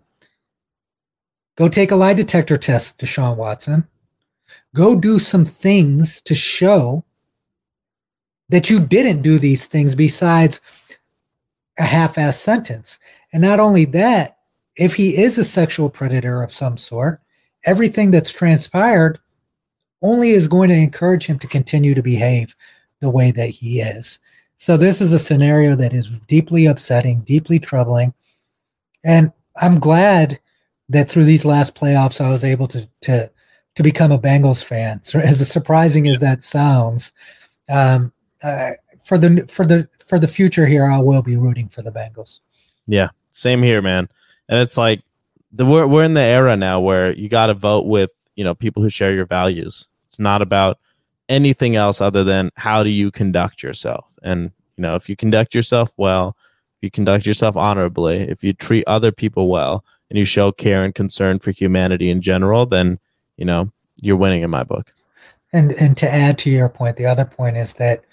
go 1.56 1.68
take 1.68 1.90
a 1.90 1.96
lie 1.96 2.14
detector 2.14 2.56
test, 2.56 2.98
Deshaun 2.98 3.36
Watson. 3.36 3.88
Go 4.74 4.98
do 4.98 5.18
some 5.18 5.44
things 5.44 6.20
to 6.22 6.34
show 6.34 7.04
that 8.52 8.68
you 8.68 8.78
didn't 8.78 9.22
do 9.22 9.38
these 9.38 9.64
things 9.64 9.94
besides 9.94 10.60
a 11.78 11.84
half-ass 11.84 12.38
sentence. 12.38 12.98
And 13.32 13.42
not 13.42 13.58
only 13.58 13.86
that, 13.86 14.32
if 14.76 14.94
he 14.94 15.16
is 15.16 15.38
a 15.38 15.44
sexual 15.44 15.88
predator 15.88 16.42
of 16.42 16.52
some 16.52 16.76
sort, 16.76 17.22
everything 17.64 18.10
that's 18.10 18.30
transpired 18.30 19.18
only 20.02 20.32
is 20.32 20.48
going 20.48 20.68
to 20.68 20.76
encourage 20.76 21.24
him 21.24 21.38
to 21.38 21.46
continue 21.46 21.94
to 21.94 22.02
behave 22.02 22.54
the 23.00 23.08
way 23.08 23.30
that 23.30 23.48
he 23.48 23.80
is. 23.80 24.20
So 24.56 24.76
this 24.76 25.00
is 25.00 25.14
a 25.14 25.18
scenario 25.18 25.74
that 25.76 25.94
is 25.94 26.20
deeply 26.20 26.66
upsetting, 26.66 27.20
deeply 27.20 27.58
troubling. 27.58 28.12
And 29.02 29.32
I'm 29.62 29.80
glad 29.80 30.38
that 30.90 31.08
through 31.08 31.24
these 31.24 31.46
last 31.46 31.74
playoffs 31.74 32.20
I 32.20 32.28
was 32.28 32.44
able 32.44 32.66
to 32.66 32.86
to 33.02 33.30
to 33.76 33.82
become 33.82 34.12
a 34.12 34.18
Bengals 34.18 34.62
fan. 34.62 35.02
So 35.02 35.18
as 35.24 35.50
surprising 35.50 36.06
as 36.06 36.20
that 36.20 36.42
sounds, 36.42 37.12
um, 37.70 38.12
uh, 38.42 38.70
for 39.02 39.18
the 39.18 39.46
for 39.48 39.64
the 39.64 39.88
for 40.06 40.18
the 40.18 40.28
future 40.28 40.66
here, 40.66 40.86
I 40.86 41.00
will 41.00 41.22
be 41.22 41.36
rooting 41.36 41.68
for 41.68 41.82
the 41.82 41.90
Bengals. 41.90 42.40
Yeah, 42.86 43.10
same 43.30 43.62
here, 43.62 43.82
man. 43.82 44.08
And 44.48 44.60
it's 44.60 44.76
like 44.76 45.02
the 45.52 45.64
we're 45.64 45.86
we're 45.86 46.04
in 46.04 46.14
the 46.14 46.20
era 46.20 46.56
now 46.56 46.80
where 46.80 47.12
you 47.12 47.28
got 47.28 47.46
to 47.46 47.54
vote 47.54 47.86
with 47.86 48.10
you 48.36 48.44
know 48.44 48.54
people 48.54 48.82
who 48.82 48.90
share 48.90 49.14
your 49.14 49.26
values. 49.26 49.88
It's 50.06 50.18
not 50.18 50.42
about 50.42 50.78
anything 51.28 51.76
else 51.76 52.00
other 52.00 52.24
than 52.24 52.50
how 52.56 52.82
do 52.82 52.90
you 52.90 53.10
conduct 53.10 53.62
yourself. 53.62 54.06
And 54.22 54.50
you 54.76 54.82
know, 54.82 54.94
if 54.94 55.08
you 55.08 55.16
conduct 55.16 55.54
yourself 55.54 55.92
well, 55.96 56.36
if 56.76 56.82
you 56.82 56.90
conduct 56.90 57.26
yourself 57.26 57.56
honorably, 57.56 58.20
if 58.20 58.42
you 58.42 58.52
treat 58.52 58.84
other 58.86 59.12
people 59.12 59.48
well, 59.48 59.84
and 60.10 60.18
you 60.18 60.24
show 60.24 60.52
care 60.52 60.84
and 60.84 60.94
concern 60.94 61.38
for 61.38 61.52
humanity 61.52 62.10
in 62.10 62.20
general, 62.20 62.66
then 62.66 62.98
you 63.36 63.44
know 63.44 63.72
you're 64.00 64.16
winning 64.16 64.42
in 64.42 64.50
my 64.50 64.62
book. 64.62 64.92
And 65.52 65.72
and 65.80 65.96
to 65.98 66.12
add 66.12 66.38
to 66.38 66.50
your 66.50 66.68
point, 66.68 66.96
the 66.96 67.06
other 67.06 67.24
point 67.24 67.56
is 67.56 67.74
that 67.74 68.04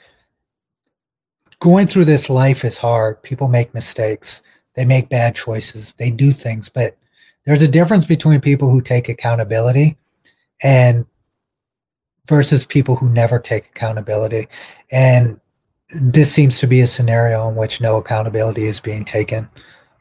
going 1.60 1.88
through 1.88 2.06
this 2.06 2.30
life 2.30 2.64
is 2.64 2.78
hard. 2.78 3.22
People 3.22 3.48
make 3.48 3.74
mistakes. 3.74 4.42
They 4.76 4.86
make 4.86 5.10
bad 5.10 5.36
choices. 5.36 5.94
They 5.94 6.10
do 6.12 6.32
things, 6.32 6.70
but 6.70 6.98
there's 7.46 7.62
a 7.62 7.68
difference 7.68 8.06
between 8.06 8.42
people 8.42 8.70
who 8.70 8.82
take 8.82 9.10
accountability 9.10 9.98
and 10.64 11.06
versus 12.28 12.66
people 12.66 12.96
who 12.96 13.10
never 13.10 13.40
take 13.40 13.68
accountability. 13.68 14.48
And 14.92 15.40
this 15.90 16.32
seems 16.32 16.60
to 16.60 16.68
be 16.68 16.82
a 16.82 16.88
scenario 16.88 17.50
in 17.50 17.56
which 17.56 17.82
no 17.82 17.98
accountability 17.98 18.64
is 18.64 18.80
being 18.80 19.04
taken 19.04 19.50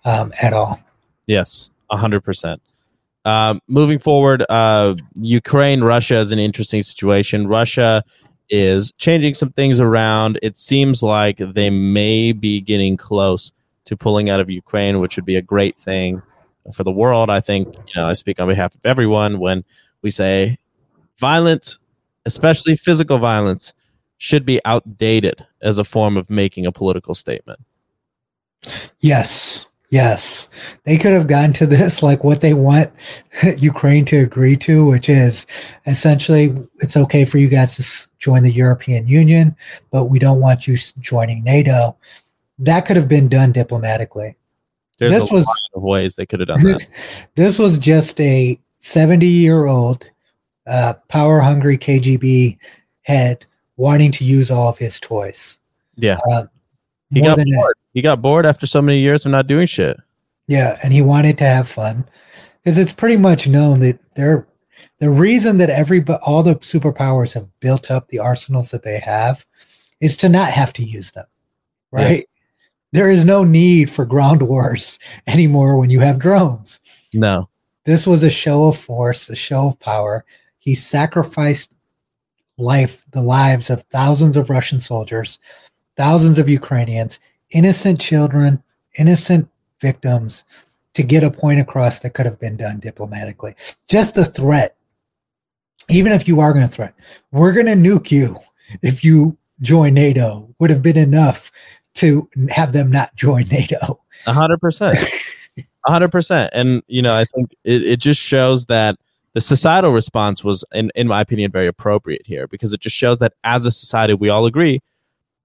um, 0.05 0.33
at 0.43 0.53
all. 0.53 0.79
Yes, 1.27 1.71
hundred 1.91 2.21
percent. 2.21 2.61
Um, 3.25 3.61
moving 3.67 3.99
forward, 3.99 4.45
uh, 4.49 4.95
Ukraine 5.15 5.83
Russia 5.83 6.17
is 6.17 6.31
an 6.31 6.39
interesting 6.39 6.83
situation. 6.83 7.47
Russia 7.47 8.05
is 8.51 8.93
changing 8.99 9.35
some 9.35 9.51
things 9.53 9.81
around. 9.81 10.39
It 10.43 10.57
seems 10.57 11.03
like 11.03 11.39
they 11.39 11.71
may 11.71 12.33
be 12.33 12.61
getting 12.61 12.97
close 12.97 13.53
to 13.85 13.97
pulling 13.97 14.29
out 14.29 14.41
of 14.41 14.51
Ukraine, 14.51 15.01
which 15.01 15.17
would 15.17 15.25
be 15.25 15.37
a 15.37 15.43
great 15.43 15.79
thing 15.79 16.23
for 16.75 16.85
the 16.85 16.93
world. 16.93 17.31
I 17.31 17.41
think 17.41 17.75
you 17.75 17.95
know 17.97 18.07
I 18.07 18.13
speak 18.13 18.41
on 18.41 18.49
behalf 18.49 18.75
of 18.75 18.81
everyone 18.85 19.39
when 19.39 19.65
we 20.03 20.11
say 20.11 20.59
violence, 21.19 21.79
especially 22.27 22.77
physical 22.77 23.19
violence, 23.19 23.73
should 24.19 24.45
be 24.45 24.61
outdated 24.65 25.47
as 25.63 25.79
a 25.79 25.85
form 25.85 26.17
of 26.17 26.29
making 26.29 26.67
a 26.67 26.73
political 26.73 27.15
statement. 27.15 27.61
Yes, 28.99 29.68
Yes, 29.91 30.51
they 30.85 30.99
could 30.99 31.13
have 31.13 31.27
gotten 31.27 31.55
to 31.55 31.67
this 31.67 32.03
like 32.03 32.23
what 32.23 32.43
they 32.43 32.53
want 32.53 32.91
Ukraine 33.57 34.05
to 34.07 34.19
agree 34.19 34.57
to, 34.59 34.87
which 34.87 35.09
is 35.09 35.47
essentially 35.87 36.55
it's 36.83 36.97
okay 36.97 37.25
for 37.25 37.39
you 37.39 37.49
guys 37.49 37.77
to 37.77 38.19
join 38.19 38.43
the 38.43 38.53
European 38.53 39.09
Union, 39.09 39.57
but 39.91 40.11
we 40.11 40.19
don't 40.19 40.41
want 40.41 40.67
you 40.67 40.77
joining 41.01 41.43
NATO. 41.43 41.97
That 42.59 42.85
could 42.85 42.97
have 42.97 43.09
been 43.09 43.29
done 43.29 43.53
diplomatically. 43.53 44.37
There's 44.99 45.13
this 45.13 45.31
was, 45.31 45.47
lot 45.47 45.57
of 45.79 45.83
ways 45.83 46.17
they 46.17 46.27
could 46.27 46.41
have 46.41 46.49
done 46.49 46.63
that. 46.65 46.87
this 47.37 47.59
was 47.59 47.79
just 47.79 48.21
a 48.21 48.59
70 48.79 49.27
year 49.27 49.67
old 49.67 50.11
uh, 50.67 50.95
power 51.09 51.41
hungry 51.41 51.79
KGB 51.79 52.59
head 53.03 53.47
wanting 53.77 54.13
to 54.13 54.25
use 54.25 54.51
all 54.51 54.69
of 54.69 54.77
his 54.77 55.01
toys. 55.01 55.61
Yeah. 55.97 56.19
Uh, 56.31 56.45
he 57.11 57.23
got 57.23 57.39
bored. 57.39 57.78
He 57.93 58.03
got 58.03 58.23
bored 58.23 58.47
after 58.47 58.67
so 58.67 58.83
many 58.83 59.01
years 59.01 59.25
of 59.25 59.33
not 59.33 59.47
doing 59.47 59.67
shit. 59.67 59.99
Yeah, 60.47 60.79
and 60.83 60.93
he 60.93 61.03
wanted 61.03 61.39
to 61.39 61.45
have 61.45 61.69
fun 61.69 62.07
because 62.63 62.79
it's 62.79 62.93
pretty 62.93 63.17
much 63.17 63.47
known 63.47 63.81
that 63.81 64.01
they're 64.15 64.47
the 64.99 65.11
reason 65.11 65.59
that 65.59 65.71
every 65.71 66.05
all 66.25 66.43
the 66.43 66.57
superpowers 66.57 67.35
have 67.35 67.49
built 67.61 67.91
up 67.91 68.09
the 68.09 68.19
arsenals 68.19 68.71
that 68.71 68.83
they 68.83 68.99
have 68.99 69.47
is 70.01 70.17
to 70.19 70.29
not 70.29 70.51
have 70.51 70.73
to 70.75 70.85
use 70.85 71.13
them. 71.13 71.27
Right? 71.93 72.11
Yes. 72.11 72.25
There 72.93 73.11
is 73.11 73.25
no 73.25 73.45
need 73.45 73.91
for 73.91 74.05
ground 74.05 74.43
wars 74.43 74.99
anymore 75.27 75.79
when 75.79 75.91
you 75.91 76.01
have 76.01 76.19
drones. 76.19 76.81
No. 77.13 77.49
This 77.85 78.07
was 78.07 78.23
a 78.23 78.31
show 78.31 78.69
of 78.69 78.77
force, 78.77 79.29
a 79.29 79.37
show 79.37 79.69
of 79.69 79.81
power. 79.81 80.25
He 80.59 80.75
sacrificed 80.75 81.73
life, 82.59 83.05
the 83.13 83.23
lives 83.23 83.71
of 83.71 83.83
thousands 83.85 84.37
of 84.37 84.51
Russian 84.51 84.81
soldiers 84.81 85.39
thousands 85.99 86.39
of 86.39 86.49
Ukrainians, 86.49 87.21
innocent 87.51 88.01
children, 88.01 88.63
innocent 88.99 89.49
victims, 89.81 90.45
to 90.95 91.03
get 91.03 91.23
a 91.23 91.31
point 91.31 91.61
across 91.61 92.01
that 92.01 92.15
could 92.15 92.27
have 92.27 92.41
been 92.41 92.57
done 92.57 92.81
diplomatically. 92.81 93.55
Just 93.89 94.15
the 94.15 94.25
threat, 94.25 94.77
even 95.89 96.13
if 96.13 96.27
you 96.27 96.41
are 96.41 96.53
going 96.53 96.67
to 96.67 96.73
threat, 96.73 96.95
we're 97.31 97.53
going 97.53 97.67
to 97.67 97.73
nuke 97.73 98.11
you 98.11 98.37
if 98.83 99.05
you 99.05 99.39
join 99.61 99.95
NATO, 99.95 100.55
would 100.59 100.71
have 100.71 100.83
been 100.83 100.97
enough 100.97 101.51
to 101.95 102.29
have 102.51 102.73
them 102.73 102.91
not 102.91 103.15
join 103.17 103.47
NATO. 103.49 104.01
A 104.27 104.33
hundred 104.33 104.61
percent. 104.61 104.99
A 105.59 105.91
hundred 105.91 106.13
percent. 106.13 106.51
And, 106.53 106.83
you 106.87 107.03
know, 107.03 107.15
I 107.15 107.25
think 107.25 107.55
it, 107.65 107.83
it 107.83 108.01
just 108.01 108.21
shows 108.21 108.67
that 108.67 108.97
the 109.35 109.41
societal 109.41 109.93
response 109.93 110.43
was, 110.43 110.65
in, 110.73 110.91
in 110.95 111.07
my 111.07 111.21
opinion, 111.21 111.51
very 111.51 111.67
appropriate 111.67 112.27
here 112.27 112.47
because 112.47 112.73
it 112.73 112.81
just 112.81 112.97
shows 112.97 113.19
that 113.19 113.35
as 113.45 113.67
a 113.67 113.71
society, 113.71 114.15
we 114.15 114.29
all 114.29 114.47
agree 114.47 114.81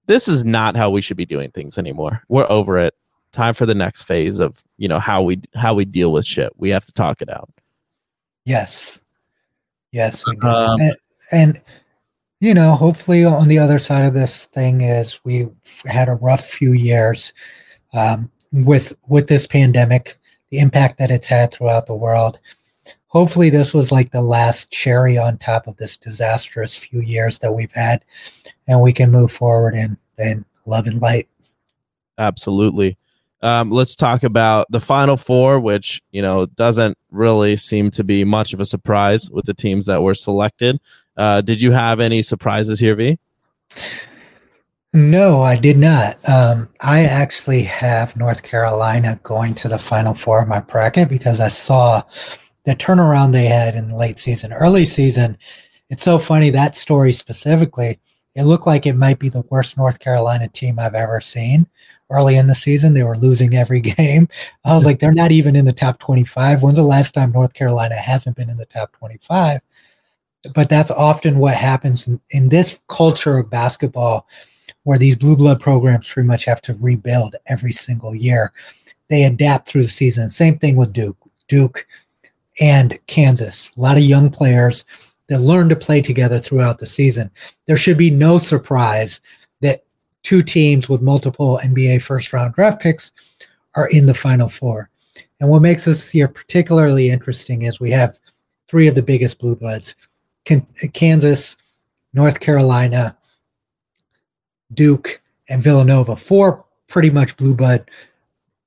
this 0.06 0.28
is 0.28 0.44
not 0.44 0.76
how 0.76 0.90
we 0.90 1.00
should 1.00 1.16
be 1.16 1.26
doing 1.26 1.50
things 1.50 1.78
anymore. 1.78 2.22
We're 2.28 2.50
over 2.50 2.78
it. 2.78 2.94
Time 3.32 3.54
for 3.54 3.66
the 3.66 3.74
next 3.74 4.02
phase 4.02 4.38
of 4.38 4.62
you 4.78 4.86
know 4.86 5.00
how 5.00 5.22
we 5.22 5.40
how 5.54 5.74
we 5.74 5.84
deal 5.84 6.12
with 6.12 6.24
shit. 6.24 6.52
We 6.56 6.70
have 6.70 6.86
to 6.86 6.92
talk 6.92 7.20
it 7.20 7.28
out. 7.28 7.50
Yes, 8.44 9.00
yes, 9.90 10.24
um, 10.42 10.80
and, 10.80 10.96
and 11.32 11.62
you 12.44 12.52
know, 12.52 12.72
hopefully 12.72 13.24
on 13.24 13.48
the 13.48 13.58
other 13.58 13.78
side 13.78 14.04
of 14.04 14.12
this 14.12 14.44
thing 14.46 14.82
is 14.82 15.18
we've 15.24 15.50
had 15.86 16.10
a 16.10 16.16
rough 16.16 16.44
few 16.44 16.72
years 16.72 17.32
um, 17.94 18.30
with 18.52 18.96
with 19.08 19.28
this 19.28 19.46
pandemic, 19.46 20.18
the 20.50 20.58
impact 20.58 20.98
that 20.98 21.10
it's 21.10 21.28
had 21.28 21.52
throughout 21.52 21.86
the 21.86 21.94
world. 21.94 22.38
Hopefully, 23.06 23.48
this 23.48 23.72
was 23.72 23.90
like 23.90 24.10
the 24.10 24.20
last 24.20 24.70
cherry 24.70 25.16
on 25.16 25.38
top 25.38 25.66
of 25.66 25.78
this 25.78 25.96
disastrous 25.96 26.76
few 26.76 27.00
years 27.00 27.38
that 27.38 27.54
we've 27.54 27.72
had, 27.72 28.04
and 28.66 28.82
we 28.82 28.92
can 28.92 29.10
move 29.10 29.30
forward 29.30 29.74
in, 29.74 29.96
in 30.18 30.44
love 30.66 30.86
and 30.86 31.00
light. 31.00 31.28
Absolutely. 32.18 32.96
Um, 33.42 33.70
let's 33.70 33.94
talk 33.94 34.22
about 34.22 34.66
the 34.70 34.80
final 34.80 35.18
four, 35.18 35.60
which 35.60 36.00
you 36.12 36.22
know 36.22 36.46
doesn't 36.46 36.96
really 37.10 37.56
seem 37.56 37.90
to 37.90 38.02
be 38.02 38.24
much 38.24 38.54
of 38.54 38.60
a 38.60 38.64
surprise 38.64 39.30
with 39.30 39.44
the 39.44 39.52
teams 39.52 39.84
that 39.84 40.02
were 40.02 40.14
selected. 40.14 40.80
Uh, 41.16 41.42
did 41.42 41.60
you 41.60 41.72
have 41.72 42.00
any 42.00 42.22
surprises 42.22 42.80
here, 42.80 42.94
V? 42.94 43.18
No, 44.94 45.42
I 45.42 45.56
did 45.56 45.76
not. 45.76 46.16
Um, 46.26 46.70
I 46.80 47.00
actually 47.00 47.64
have 47.64 48.16
North 48.16 48.44
Carolina 48.44 49.20
going 49.22 49.52
to 49.56 49.68
the 49.68 49.76
final 49.76 50.14
four 50.14 50.40
of 50.40 50.48
my 50.48 50.60
bracket 50.60 51.10
because 51.10 51.40
I 51.40 51.48
saw 51.48 52.02
the 52.64 52.74
turnaround 52.76 53.32
they 53.32 53.46
had 53.46 53.74
in 53.74 53.88
the 53.88 53.96
late 53.96 54.18
season, 54.18 54.52
early 54.52 54.84
season. 54.84 55.36
It's 55.90 56.04
so 56.04 56.18
funny 56.18 56.48
that 56.50 56.76
story 56.76 57.12
specifically 57.12 57.98
it 58.34 58.44
looked 58.44 58.66
like 58.66 58.86
it 58.86 58.96
might 58.96 59.18
be 59.18 59.28
the 59.28 59.44
worst 59.50 59.76
North 59.76 60.00
Carolina 60.00 60.48
team 60.48 60.78
I've 60.78 60.94
ever 60.94 61.20
seen. 61.20 61.66
Early 62.10 62.36
in 62.36 62.48
the 62.48 62.54
season, 62.54 62.94
they 62.94 63.02
were 63.02 63.16
losing 63.16 63.54
every 63.54 63.80
game. 63.96 64.28
I 64.64 64.74
was 64.74 64.84
like, 64.84 64.98
they're 64.98 65.12
not 65.12 65.30
even 65.30 65.56
in 65.56 65.64
the 65.64 65.72
top 65.72 65.98
25. 65.98 66.62
When's 66.62 66.76
the 66.76 66.82
last 66.82 67.12
time 67.12 67.32
North 67.32 67.54
Carolina 67.54 67.94
hasn't 67.94 68.36
been 68.36 68.50
in 68.50 68.56
the 68.56 68.66
top 68.66 68.92
25? 68.92 69.60
But 70.54 70.68
that's 70.68 70.90
often 70.90 71.38
what 71.38 71.54
happens 71.54 72.06
in, 72.06 72.20
in 72.30 72.48
this 72.50 72.82
culture 72.88 73.38
of 73.38 73.50
basketball, 73.50 74.28
where 74.82 74.98
these 74.98 75.16
blue 75.16 75.36
blood 75.36 75.60
programs 75.60 76.12
pretty 76.12 76.26
much 76.26 76.44
have 76.44 76.60
to 76.62 76.74
rebuild 76.74 77.36
every 77.46 77.72
single 77.72 78.14
year. 78.14 78.52
They 79.08 79.24
adapt 79.24 79.68
through 79.68 79.82
the 79.82 79.88
season. 79.88 80.30
Same 80.30 80.58
thing 80.58 80.76
with 80.76 80.92
Duke. 80.92 81.16
Duke 81.48 81.86
and 82.60 82.98
Kansas. 83.06 83.70
A 83.76 83.80
lot 83.80 83.96
of 83.96 84.02
young 84.02 84.30
players 84.30 84.84
that 85.28 85.40
learn 85.40 85.68
to 85.70 85.76
play 85.76 86.02
together 86.02 86.38
throughout 86.38 86.78
the 86.78 86.86
season. 86.86 87.30
There 87.66 87.76
should 87.76 87.96
be 87.96 88.10
no 88.10 88.38
surprise 88.38 89.20
that 89.60 89.84
two 90.22 90.42
teams 90.42 90.88
with 90.88 91.02
multiple 91.02 91.60
NBA 91.62 92.02
first 92.02 92.32
round 92.32 92.54
draft 92.54 92.80
picks 92.80 93.12
are 93.74 93.88
in 93.88 94.06
the 94.06 94.14
final 94.14 94.48
four. 94.48 94.90
And 95.40 95.48
what 95.48 95.62
makes 95.62 95.84
this 95.84 96.14
year 96.14 96.28
particularly 96.28 97.10
interesting 97.10 97.62
is 97.62 97.80
we 97.80 97.90
have 97.90 98.18
three 98.68 98.86
of 98.86 98.94
the 98.94 99.02
biggest 99.02 99.38
blue 99.38 99.56
bloods 99.56 99.94
Kansas, 100.92 101.56
North 102.12 102.40
Carolina, 102.40 103.16
Duke, 104.72 105.22
and 105.48 105.62
Villanova. 105.62 106.16
Four 106.16 106.64
pretty 106.88 107.10
much 107.10 107.36
blue 107.36 107.54
blood 107.54 107.90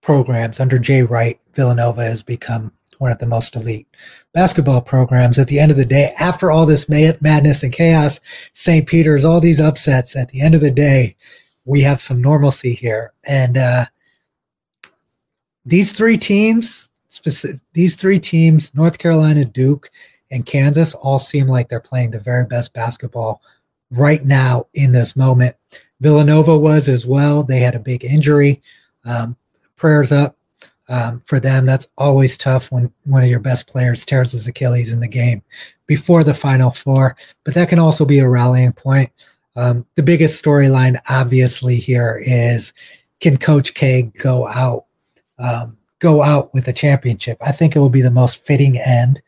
programs 0.01 0.59
under 0.59 0.79
Jay 0.79 1.03
Wright. 1.03 1.39
Villanova 1.53 2.03
has 2.03 2.23
become 2.23 2.71
one 2.99 3.11
of 3.11 3.17
the 3.19 3.27
most 3.27 3.55
elite 3.55 3.87
basketball 4.33 4.81
programs. 4.81 5.39
At 5.39 5.47
the 5.47 5.59
end 5.59 5.71
of 5.71 5.77
the 5.77 5.85
day, 5.85 6.11
after 6.19 6.51
all 6.51 6.65
this 6.65 6.89
madness 6.89 7.63
and 7.63 7.73
chaos, 7.73 8.19
St. 8.53 8.87
Peter's, 8.87 9.25
all 9.25 9.39
these 9.39 9.59
upsets, 9.59 10.15
at 10.15 10.29
the 10.29 10.41
end 10.41 10.55
of 10.55 10.61
the 10.61 10.71
day, 10.71 11.15
we 11.65 11.81
have 11.81 12.01
some 12.01 12.21
normalcy 12.21 12.73
here. 12.73 13.13
And 13.25 13.57
uh, 13.57 13.85
these 15.65 15.91
three 15.91 16.17
teams, 16.17 16.89
specific, 17.09 17.61
these 17.73 17.95
three 17.95 18.19
teams, 18.19 18.73
North 18.73 18.97
Carolina, 18.97 19.45
Duke, 19.45 19.91
and 20.31 20.45
Kansas, 20.45 20.93
all 20.93 21.19
seem 21.19 21.47
like 21.47 21.69
they're 21.69 21.79
playing 21.79 22.11
the 22.11 22.19
very 22.19 22.45
best 22.45 22.73
basketball 22.73 23.41
right 23.91 24.23
now 24.23 24.65
in 24.73 24.91
this 24.91 25.15
moment. 25.15 25.55
Villanova 25.99 26.57
was 26.57 26.87
as 26.87 27.05
well. 27.05 27.43
They 27.43 27.59
had 27.59 27.75
a 27.75 27.79
big 27.79 28.05
injury. 28.05 28.61
Um, 29.05 29.35
prayers 29.75 30.11
up 30.11 30.37
um, 30.89 31.21
for 31.25 31.39
them. 31.39 31.65
That's 31.65 31.87
always 31.97 32.37
tough 32.37 32.71
when 32.71 32.91
one 33.05 33.23
of 33.23 33.29
your 33.29 33.39
best 33.39 33.67
players 33.67 34.05
tears 34.05 34.31
his 34.31 34.47
Achilles 34.47 34.91
in 34.91 34.99
the 34.99 35.07
game 35.07 35.41
before 35.85 36.23
the 36.23 36.33
Final 36.33 36.71
Four. 36.71 37.15
But 37.43 37.53
that 37.55 37.69
can 37.69 37.79
also 37.79 38.05
be 38.05 38.19
a 38.19 38.29
rallying 38.29 38.73
point. 38.73 39.11
Um, 39.55 39.85
the 39.95 40.03
biggest 40.03 40.43
storyline, 40.43 40.97
obviously, 41.09 41.77
here 41.77 42.21
is 42.25 42.73
can 43.19 43.37
Coach 43.37 43.73
K 43.73 44.11
go 44.21 44.47
out 44.47 44.85
um, 45.39 45.77
go 45.99 46.21
out 46.21 46.53
with 46.53 46.67
a 46.67 46.73
championship? 46.73 47.37
I 47.41 47.51
think 47.51 47.75
it 47.75 47.79
will 47.79 47.89
be 47.89 48.01
the 48.01 48.11
most 48.11 48.45
fitting 48.45 48.77
end. 48.77 49.21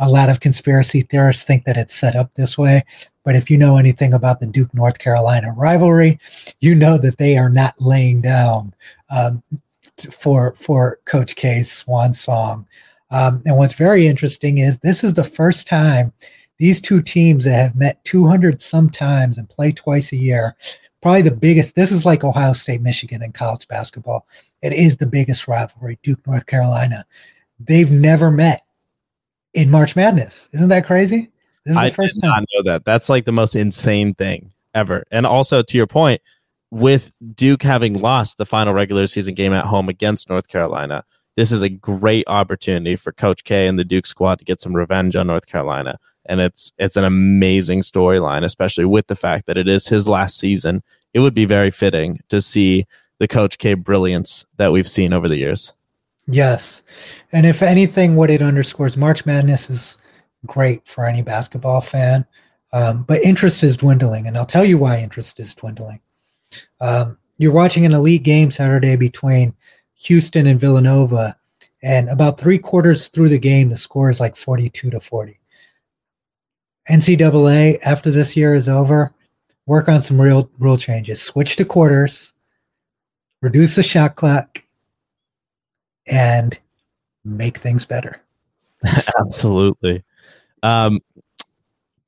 A 0.00 0.10
lot 0.10 0.28
of 0.28 0.40
conspiracy 0.40 1.02
theorists 1.02 1.44
think 1.44 1.64
that 1.64 1.76
it's 1.76 1.94
set 1.94 2.16
up 2.16 2.34
this 2.34 2.58
way, 2.58 2.84
but 3.24 3.36
if 3.36 3.48
you 3.48 3.56
know 3.56 3.76
anything 3.76 4.12
about 4.12 4.40
the 4.40 4.46
Duke 4.48 4.74
North 4.74 4.98
Carolina 4.98 5.52
rivalry, 5.56 6.18
you 6.58 6.74
know 6.74 6.98
that 6.98 7.18
they 7.18 7.36
are 7.36 7.48
not 7.48 7.74
laying 7.80 8.20
down 8.20 8.74
um, 9.16 9.42
for 10.10 10.54
for 10.54 10.98
Coach 11.04 11.36
K's 11.36 11.70
swan 11.70 12.14
song. 12.14 12.66
Um, 13.10 13.42
and 13.46 13.56
what's 13.56 13.74
very 13.74 14.06
interesting 14.06 14.58
is 14.58 14.78
this 14.78 15.04
is 15.04 15.14
the 15.14 15.24
first 15.24 15.68
time 15.68 16.12
these 16.58 16.80
two 16.80 17.02
teams 17.02 17.44
that 17.44 17.52
have 17.52 17.76
met 17.76 18.04
200 18.04 18.60
sometimes 18.60 19.38
and 19.38 19.48
play 19.48 19.72
twice 19.72 20.12
a 20.12 20.16
year 20.16 20.56
probably 21.06 21.22
the 21.22 21.30
biggest. 21.30 21.76
This 21.76 21.92
is 21.92 22.04
like 22.04 22.24
Ohio 22.24 22.52
State, 22.52 22.80
Michigan 22.80 23.22
in 23.22 23.30
college 23.30 23.68
basketball. 23.68 24.26
It 24.60 24.72
is 24.72 24.96
the 24.96 25.06
biggest 25.06 25.46
rivalry, 25.46 26.00
Duke, 26.02 26.26
North 26.26 26.46
Carolina. 26.46 27.04
They've 27.60 27.92
never 27.92 28.30
met 28.30 28.62
in 29.54 29.70
March 29.70 29.94
Madness. 29.94 30.50
Isn't 30.52 30.68
that 30.70 30.84
crazy? 30.84 31.30
This 31.64 31.72
is 31.72 31.76
I 31.76 31.88
the 31.90 31.94
first 31.94 32.20
time. 32.20 32.32
I 32.32 32.40
know 32.40 32.62
that. 32.64 32.84
That's 32.84 33.08
like 33.08 33.24
the 33.24 33.30
most 33.30 33.54
insane 33.54 34.14
thing 34.14 34.50
ever. 34.74 35.04
And 35.12 35.26
also, 35.26 35.62
to 35.62 35.76
your 35.76 35.86
point, 35.86 36.20
with 36.80 37.14
Duke 37.34 37.62
having 37.62 37.94
lost 37.94 38.38
the 38.38 38.46
final 38.46 38.74
regular 38.74 39.06
season 39.06 39.34
game 39.34 39.52
at 39.52 39.66
home 39.66 39.88
against 39.88 40.28
North 40.28 40.48
Carolina, 40.48 41.04
this 41.36 41.52
is 41.52 41.62
a 41.62 41.68
great 41.68 42.24
opportunity 42.26 42.96
for 42.96 43.12
Coach 43.12 43.44
K 43.44 43.66
and 43.66 43.78
the 43.78 43.84
Duke 43.84 44.06
squad 44.06 44.38
to 44.38 44.44
get 44.44 44.60
some 44.60 44.74
revenge 44.74 45.16
on 45.16 45.26
North 45.26 45.46
Carolina 45.46 45.98
and 46.28 46.40
it's 46.40 46.72
it's 46.78 46.96
an 46.96 47.04
amazing 47.04 47.80
storyline, 47.80 48.44
especially 48.44 48.84
with 48.84 49.06
the 49.06 49.16
fact 49.16 49.46
that 49.46 49.56
it 49.56 49.68
is 49.68 49.88
his 49.88 50.06
last 50.08 50.38
season. 50.38 50.82
It 51.14 51.20
would 51.20 51.34
be 51.34 51.44
very 51.44 51.70
fitting 51.70 52.20
to 52.28 52.40
see 52.40 52.86
the 53.18 53.28
Coach 53.28 53.58
K 53.58 53.74
brilliance 53.74 54.44
that 54.56 54.72
we've 54.72 54.88
seen 54.88 55.12
over 55.12 55.28
the 55.28 55.36
years. 55.36 55.74
Yes, 56.26 56.82
and 57.32 57.46
if 57.46 57.62
anything, 57.62 58.16
what 58.16 58.30
it 58.30 58.42
underscores, 58.42 58.96
March 58.96 59.24
Madness 59.24 59.70
is 59.70 59.98
great 60.44 60.86
for 60.86 61.06
any 61.06 61.22
basketball 61.22 61.80
fan, 61.80 62.26
um, 62.72 63.04
but 63.04 63.22
interest 63.22 63.62
is 63.62 63.76
dwindling, 63.76 64.26
and 64.26 64.36
I'll 64.36 64.46
tell 64.46 64.64
you 64.64 64.76
why 64.76 64.98
interest 64.98 65.38
is 65.38 65.54
dwindling. 65.54 66.00
Um, 66.80 67.18
you're 67.38 67.52
watching 67.52 67.84
an 67.84 67.92
elite 67.92 68.22
game 68.22 68.50
Saturday 68.50 68.96
between 68.96 69.54
Houston 69.96 70.46
and 70.46 70.60
Villanova, 70.60 71.36
and 71.82 72.08
about 72.08 72.38
three 72.38 72.58
quarters 72.58 73.08
through 73.08 73.28
the 73.28 73.38
game, 73.38 73.68
the 73.68 73.76
score 73.76 74.10
is 74.10 74.20
like 74.20 74.36
42 74.36 74.90
to 74.90 75.00
40. 75.00 75.38
NCAA, 76.90 77.78
after 77.84 78.10
this 78.10 78.36
year 78.36 78.54
is 78.54 78.68
over, 78.68 79.12
work 79.66 79.88
on 79.88 80.00
some 80.00 80.20
real 80.20 80.50
rule 80.58 80.76
changes. 80.76 81.20
Switch 81.20 81.56
to 81.56 81.64
quarters, 81.64 82.34
reduce 83.42 83.76
the 83.76 83.82
shot 83.82 84.14
clock, 84.16 84.62
and 86.06 86.58
make 87.24 87.58
things 87.58 87.84
better. 87.84 88.20
Absolutely. 89.18 90.04
Um, 90.62 91.00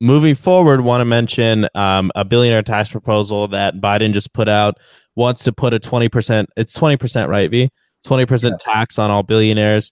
moving 0.01 0.35
forward, 0.35 0.81
want 0.83 1.01
to 1.01 1.05
mention 1.05 1.69
um, 1.75 2.11
a 2.15 2.25
billionaire 2.25 2.63
tax 2.63 2.89
proposal 2.89 3.49
that 3.49 3.77
Biden 3.77 4.13
just 4.13 4.33
put 4.33 4.49
out. 4.49 4.79
Wants 5.17 5.43
to 5.45 5.53
put 5.53 5.75
a 5.75 5.79
twenty 5.79 6.09
percent. 6.09 6.49
It's 6.57 6.73
twenty 6.73 6.97
percent, 6.97 7.29
right? 7.29 7.51
V 7.51 7.71
twenty 8.05 8.27
percent 8.27 8.61
tax 8.61 8.99
on 8.99 9.11
all 9.11 9.23
billionaires. 9.23 9.91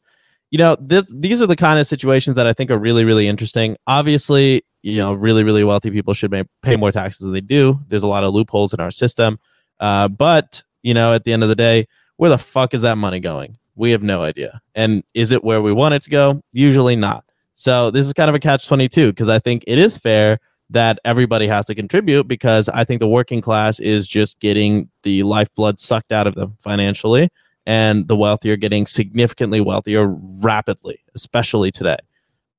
You 0.51 0.59
know, 0.59 0.77
this, 0.81 1.12
these 1.14 1.42
are 1.42 1.49
the 1.49 1.57
kind 1.57 1.81
of 1.81 1.87
situations 1.88 2.37
that 2.37 2.47
I 2.47 2.53
think 2.53 2.71
are 2.71 2.79
really, 2.79 3.05
really 3.05 3.27
interesting. 3.27 3.77
Obviously, 3.88 4.62
you 4.87 4.99
know 4.99 5.12
really 5.12 5.42
really 5.42 5.64
wealthy 5.64 5.90
people 5.90 6.14
should 6.14 6.33
pay 6.62 6.77
more 6.77 6.92
taxes 6.92 7.21
than 7.21 7.33
they 7.33 7.40
do 7.40 7.81
there's 7.88 8.05
a 8.05 8.09
lot 8.09 8.23
of 8.23 8.33
loopholes 8.33 8.73
in 8.73 8.81
our 8.81 8.90
system 8.90 9.38
uh, 9.81 10.07
but 10.07 10.62
you 10.83 10.95
know 10.95 11.12
at 11.12 11.25
the 11.25 11.33
end 11.33 11.42
of 11.42 11.49
the 11.49 11.57
day 11.57 11.87
where 12.16 12.31
the 12.31 12.38
fuck 12.38 12.73
is 12.73 12.83
that 12.83 12.97
money 12.97 13.19
going 13.19 13.59
we 13.75 13.90
have 13.90 14.03
no 14.03 14.23
idea 14.23 14.61
and 14.75 15.03
is 15.12 15.33
it 15.33 15.42
where 15.42 15.61
we 15.61 15.73
want 15.73 15.92
it 15.95 16.03
to 16.03 16.11
go 16.11 16.40
usually 16.53 16.95
not 16.95 17.25
so 17.57 17.90
this 17.90 18.07
is 18.07 18.12
kind 18.12 18.29
of 18.29 18.37
a 18.37 18.38
catch 18.38 18.69
22 18.69 19.11
because 19.12 19.29
i 19.29 19.38
think 19.38 19.64
it 19.66 19.79
is 19.79 19.99
fair 19.99 20.38
that 20.71 20.99
everybody 21.05 21.49
has 21.49 21.66
to 21.66 21.75
contribute 21.75 22.29
because 22.29 22.69
i 22.69 22.85
think 22.85 23.01
the 23.01 23.09
working 23.09 23.40
class 23.40 23.81
is 23.81 24.07
just 24.07 24.38
getting 24.38 24.88
the 25.03 25.25
lifeblood 25.25 25.81
sucked 25.81 26.12
out 26.12 26.29
of 26.29 26.35
them 26.35 26.55
financially 26.61 27.29
and 27.66 28.07
the 28.07 28.16
wealthy 28.16 28.51
are 28.51 28.57
getting 28.57 28.87
significantly 28.87 29.61
wealthier 29.61 30.07
rapidly 30.40 31.01
especially 31.14 31.73
today 31.73 31.99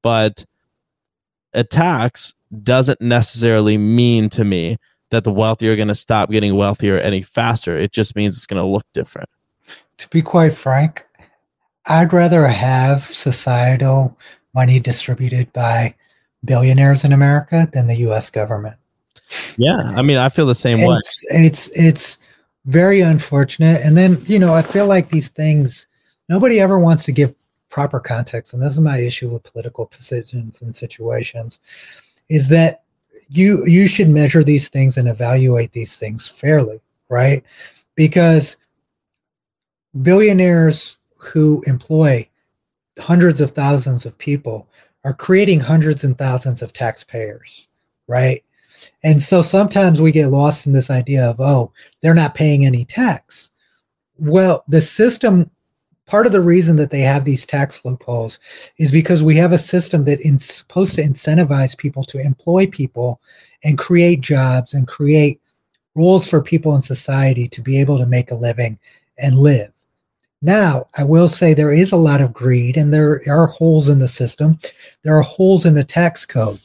but 0.01 0.43
a 1.53 1.63
tax 1.63 2.33
doesn't 2.63 3.01
necessarily 3.01 3.77
mean 3.77 4.29
to 4.29 4.43
me 4.43 4.77
that 5.10 5.23
the 5.23 5.31
wealthy 5.31 5.69
are 5.69 5.75
going 5.75 5.88
to 5.88 5.95
stop 5.95 6.29
getting 6.29 6.55
wealthier 6.55 6.97
any 6.99 7.21
faster. 7.21 7.77
It 7.77 7.91
just 7.91 8.15
means 8.15 8.36
it's 8.36 8.47
going 8.47 8.62
to 8.62 8.67
look 8.67 8.86
different. 8.93 9.29
To 9.99 10.10
be 10.10 10.21
quite 10.21 10.53
frank, 10.53 11.05
I'd 11.86 12.13
rather 12.13 12.47
have 12.47 13.03
societal 13.03 14.17
money 14.57 14.79
distributed 14.79 15.53
by 15.53 15.93
billionaires 16.43 17.03
in 17.03 17.13
America 17.13 17.69
than 17.73 17.85
the 17.85 17.97
US 18.07 18.31
government. 18.31 18.75
Yeah, 19.55 19.77
I 19.95 20.01
mean, 20.01 20.17
I 20.17 20.29
feel 20.29 20.47
the 20.47 20.55
same 20.55 20.79
it's, 20.79 20.87
way. 21.29 21.45
It's 21.45 21.69
it's 21.77 22.17
very 22.65 23.01
unfortunate. 23.01 23.81
And 23.83 23.95
then, 23.95 24.17
you 24.25 24.39
know, 24.39 24.53
I 24.53 24.63
feel 24.63 24.87
like 24.87 25.09
these 25.09 25.27
things 25.27 25.87
nobody 26.27 26.59
ever 26.59 26.79
wants 26.79 27.05
to 27.05 27.11
give 27.11 27.35
proper 27.69 27.99
context, 27.99 28.53
and 28.53 28.61
this 28.61 28.73
is 28.73 28.81
my 28.81 28.97
issue 28.99 29.29
with 29.29 29.43
political 29.43 29.85
positions 29.85 30.61
and 30.61 30.75
situations, 30.75 31.59
is 32.29 32.47
that 32.49 32.83
you 33.29 33.63
you 33.65 33.87
should 33.87 34.09
measure 34.09 34.43
these 34.43 34.69
things 34.69 34.97
and 34.97 35.07
evaluate 35.07 35.73
these 35.73 35.95
things 35.95 36.27
fairly, 36.27 36.81
right? 37.09 37.43
Because 37.95 38.57
billionaires 40.01 40.97
who 41.19 41.61
employ 41.67 42.27
hundreds 42.99 43.41
of 43.41 43.51
thousands 43.51 44.05
of 44.05 44.17
people 44.17 44.67
are 45.05 45.13
creating 45.13 45.60
hundreds 45.60 46.03
and 46.03 46.17
thousands 46.17 46.62
of 46.62 46.73
taxpayers, 46.73 47.69
right? 48.07 48.43
And 49.03 49.21
so 49.21 49.41
sometimes 49.41 50.01
we 50.01 50.12
get 50.12 50.27
lost 50.27 50.67
in 50.67 50.73
this 50.73 50.89
idea 50.89 51.23
of, 51.23 51.38
oh, 51.39 51.71
they're 52.01 52.13
not 52.13 52.36
paying 52.36 52.65
any 52.65 52.86
tax. 52.86 53.51
Well, 54.17 54.63
the 54.67 54.81
system 54.81 55.49
part 56.07 56.25
of 56.25 56.31
the 56.31 56.41
reason 56.41 56.77
that 56.77 56.89
they 56.89 57.01
have 57.01 57.25
these 57.25 57.45
tax 57.45 57.83
loopholes 57.86 58.39
is 58.77 58.91
because 58.91 59.21
we 59.21 59.36
have 59.36 59.51
a 59.51 59.57
system 59.57 60.05
that 60.05 60.19
is 60.21 60.45
supposed 60.45 60.95
to 60.95 61.03
incentivize 61.03 61.77
people 61.77 62.03
to 62.05 62.19
employ 62.19 62.65
people 62.65 63.21
and 63.63 63.77
create 63.77 64.21
jobs 64.21 64.73
and 64.73 64.88
create 64.88 65.41
rules 65.95 66.27
for 66.27 66.41
people 66.41 66.75
in 66.75 66.81
society 66.81 67.47
to 67.47 67.62
be 67.62 67.79
able 67.79 67.97
to 67.97 68.05
make 68.05 68.31
a 68.31 68.36
living 68.36 68.79
and 69.17 69.38
live. 69.38 69.71
Now, 70.41 70.86
I 70.95 71.04
will 71.04 71.28
say 71.28 71.54
there 71.54 71.73
is 71.73 71.91
a 71.91 71.97
lot 71.97 72.21
of 72.21 72.34
greed 72.34 72.78
and 72.78 72.93
there 72.93 73.21
are 73.28 73.47
holes 73.47 73.89
in 73.89 74.00
the 74.00 74.08
system. 74.08 74.60
There 75.04 75.15
are 75.15 75.23
holes 75.23 75.65
in 75.65 75.73
the 75.73 75.84
tax 75.84 76.26
code. 76.26 76.60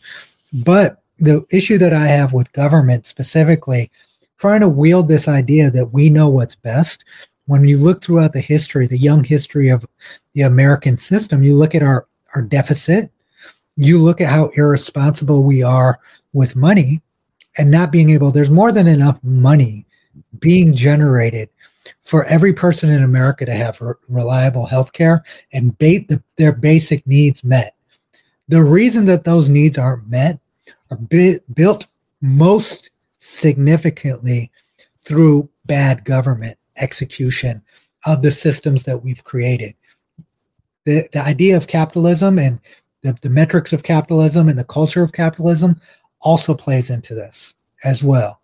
But 0.52 1.02
the 1.18 1.44
issue 1.50 1.78
that 1.78 1.94
I 1.94 2.06
have 2.06 2.32
with 2.32 2.52
government 2.52 3.06
specifically, 3.06 3.90
trying 4.38 4.60
to 4.60 4.68
wield 4.68 5.08
this 5.08 5.28
idea 5.28 5.70
that 5.70 5.92
we 5.92 6.10
know 6.10 6.28
what's 6.28 6.56
best 6.56 7.04
when 7.46 7.66
you 7.66 7.78
look 7.78 8.02
throughout 8.02 8.32
the 8.32 8.40
history, 8.40 8.86
the 8.86 8.98
young 8.98 9.24
history 9.24 9.68
of 9.68 9.86
the 10.34 10.42
American 10.42 10.98
system, 10.98 11.42
you 11.42 11.54
look 11.54 11.74
at 11.74 11.82
our, 11.82 12.06
our 12.34 12.42
deficit, 12.42 13.10
you 13.76 13.98
look 13.98 14.20
at 14.20 14.28
how 14.28 14.48
irresponsible 14.56 15.44
we 15.44 15.62
are 15.62 15.98
with 16.32 16.56
money 16.56 17.00
and 17.58 17.70
not 17.70 17.92
being 17.92 18.10
able, 18.10 18.30
there's 18.30 18.50
more 18.50 18.72
than 18.72 18.86
enough 18.86 19.22
money 19.22 19.86
being 20.38 20.74
generated 20.74 21.48
for 22.00 22.24
every 22.24 22.52
person 22.52 22.90
in 22.90 23.02
America 23.02 23.44
to 23.44 23.52
have 23.52 23.80
reliable 24.08 24.66
health 24.66 24.92
care 24.92 25.24
and 25.52 25.76
ba- 25.78 26.04
the, 26.08 26.22
their 26.36 26.54
basic 26.54 27.06
needs 27.06 27.44
met. 27.44 27.74
The 28.48 28.62
reason 28.62 29.04
that 29.06 29.24
those 29.24 29.48
needs 29.48 29.78
aren't 29.78 30.08
met 30.08 30.40
are 30.90 30.96
bi- 30.96 31.40
built 31.54 31.86
most 32.20 32.90
significantly 33.18 34.50
through 35.04 35.48
bad 35.64 36.04
government 36.04 36.58
execution 36.76 37.62
of 38.06 38.22
the 38.22 38.30
systems 38.30 38.84
that 38.84 39.02
we've 39.02 39.24
created. 39.24 39.74
The, 40.84 41.08
the 41.12 41.20
idea 41.20 41.56
of 41.56 41.68
capitalism 41.68 42.38
and 42.38 42.58
the, 43.02 43.16
the 43.22 43.30
metrics 43.30 43.72
of 43.72 43.82
capitalism 43.82 44.48
and 44.48 44.58
the 44.58 44.64
culture 44.64 45.02
of 45.02 45.12
capitalism 45.12 45.80
also 46.20 46.54
plays 46.54 46.90
into 46.90 47.14
this 47.14 47.54
as 47.84 48.02
well. 48.02 48.40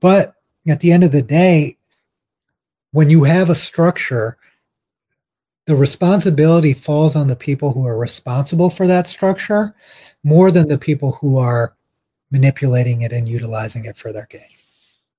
But 0.00 0.34
at 0.68 0.80
the 0.80 0.92
end 0.92 1.04
of 1.04 1.12
the 1.12 1.22
day, 1.22 1.76
when 2.92 3.10
you 3.10 3.24
have 3.24 3.50
a 3.50 3.54
structure 3.54 4.38
the 5.66 5.76
responsibility 5.76 6.72
falls 6.72 7.14
on 7.14 7.28
the 7.28 7.36
people 7.36 7.72
who 7.72 7.86
are 7.86 7.96
responsible 7.96 8.68
for 8.68 8.86
that 8.86 9.06
structure 9.06 9.74
more 10.24 10.50
than 10.50 10.68
the 10.68 10.78
people 10.78 11.12
who 11.12 11.38
are 11.38 11.76
manipulating 12.30 13.02
it 13.02 13.12
and 13.12 13.28
utilizing 13.28 13.84
it 13.84 13.96
for 13.96 14.12
their 14.12 14.26
gain. 14.28 14.40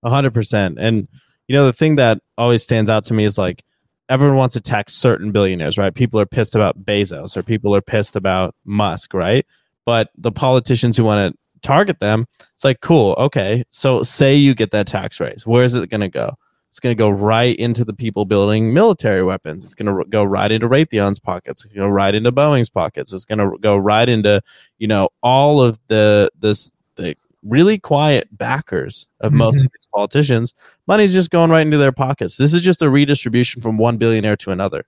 A 0.04 0.10
hundred 0.10 0.34
percent. 0.34 0.78
And 0.80 1.08
you 1.48 1.56
know, 1.56 1.66
the 1.66 1.74
thing 1.74 1.96
that 1.96 2.20
always 2.38 2.64
stands 2.64 2.90
out 2.90 3.04
to 3.06 3.14
me 3.14 3.24
is 3.24 3.38
like 3.38 3.64
everyone 4.10 4.38
wants 4.38 4.54
to 4.54 4.62
tax 4.62 4.94
certain 4.94 5.32
billionaires, 5.32 5.78
right? 5.78 5.94
People 5.94 6.20
are 6.20 6.26
pissed 6.26 6.56
about 6.56 6.84
Bezos 6.84 7.38
or 7.38 7.44
people 7.44 7.76
are 7.76 7.82
pissed 7.82 8.16
about 8.16 8.54
Musk, 8.66 9.14
right? 9.14 9.46
But 9.86 10.10
the 10.18 10.32
politicians 10.32 10.98
who 10.98 11.04
want 11.04 11.34
to 11.34 11.40
target 11.62 12.00
them, 12.00 12.26
it's 12.54 12.64
like, 12.64 12.82
cool, 12.82 13.16
okay. 13.18 13.64
So 13.70 14.04
say 14.04 14.36
you 14.36 14.56
get 14.56 14.72
that 14.72 14.88
tax 14.88 15.20
raise. 15.20 15.48
Where 15.48 15.64
is 15.64 15.74
it 15.74 15.90
going 15.90 16.02
to 16.02 16.10
go? 16.10 16.36
It's 16.74 16.80
going 16.80 16.90
to 16.90 16.98
go 16.98 17.12
right 17.12 17.56
into 17.58 17.86
the 17.86 17.94
people 17.94 18.26
building 18.26 18.74
military 18.74 19.22
weapons. 19.22 19.64
It's 19.64 19.76
going 19.76 19.96
to 19.96 20.10
go 20.10 20.24
right 20.24 20.52
into 20.52 20.68
Raytheon's 20.68 21.20
pockets. 21.20 21.64
It's 21.64 21.72
going 21.72 21.78
to 21.78 21.86
go 21.86 21.88
right 21.88 22.16
into 22.16 22.32
Boeing's 22.32 22.72
pockets. 22.72 23.14
It's 23.14 23.26
going 23.26 23.38
to 23.38 23.60
go 23.60 23.78
right 23.78 24.10
into, 24.10 24.42
you 24.80 24.88
know, 24.88 25.10
all 25.22 25.62
of 25.62 25.80
the 25.86 26.32
this 26.40 26.72
the 26.96 27.16
really 27.44 27.78
quiet 27.78 28.28
backers 28.36 29.06
of 29.20 29.34
most 29.34 29.58
mm-hmm. 29.58 29.68
of 29.68 29.72
these 29.72 29.88
politicians. 29.94 30.56
Money's 30.88 31.14
just 31.14 31.30
going 31.30 31.52
right 31.52 31.62
into 31.62 31.78
their 31.78 31.92
pockets. 31.92 32.38
This 32.38 32.56
is 32.56 32.64
just 32.64 32.82
a 32.82 32.90
redistribution 32.90 33.62
from 33.62 33.78
one 33.78 33.98
billionaire 33.98 34.38
to 34.38 34.50
another. 34.50 34.84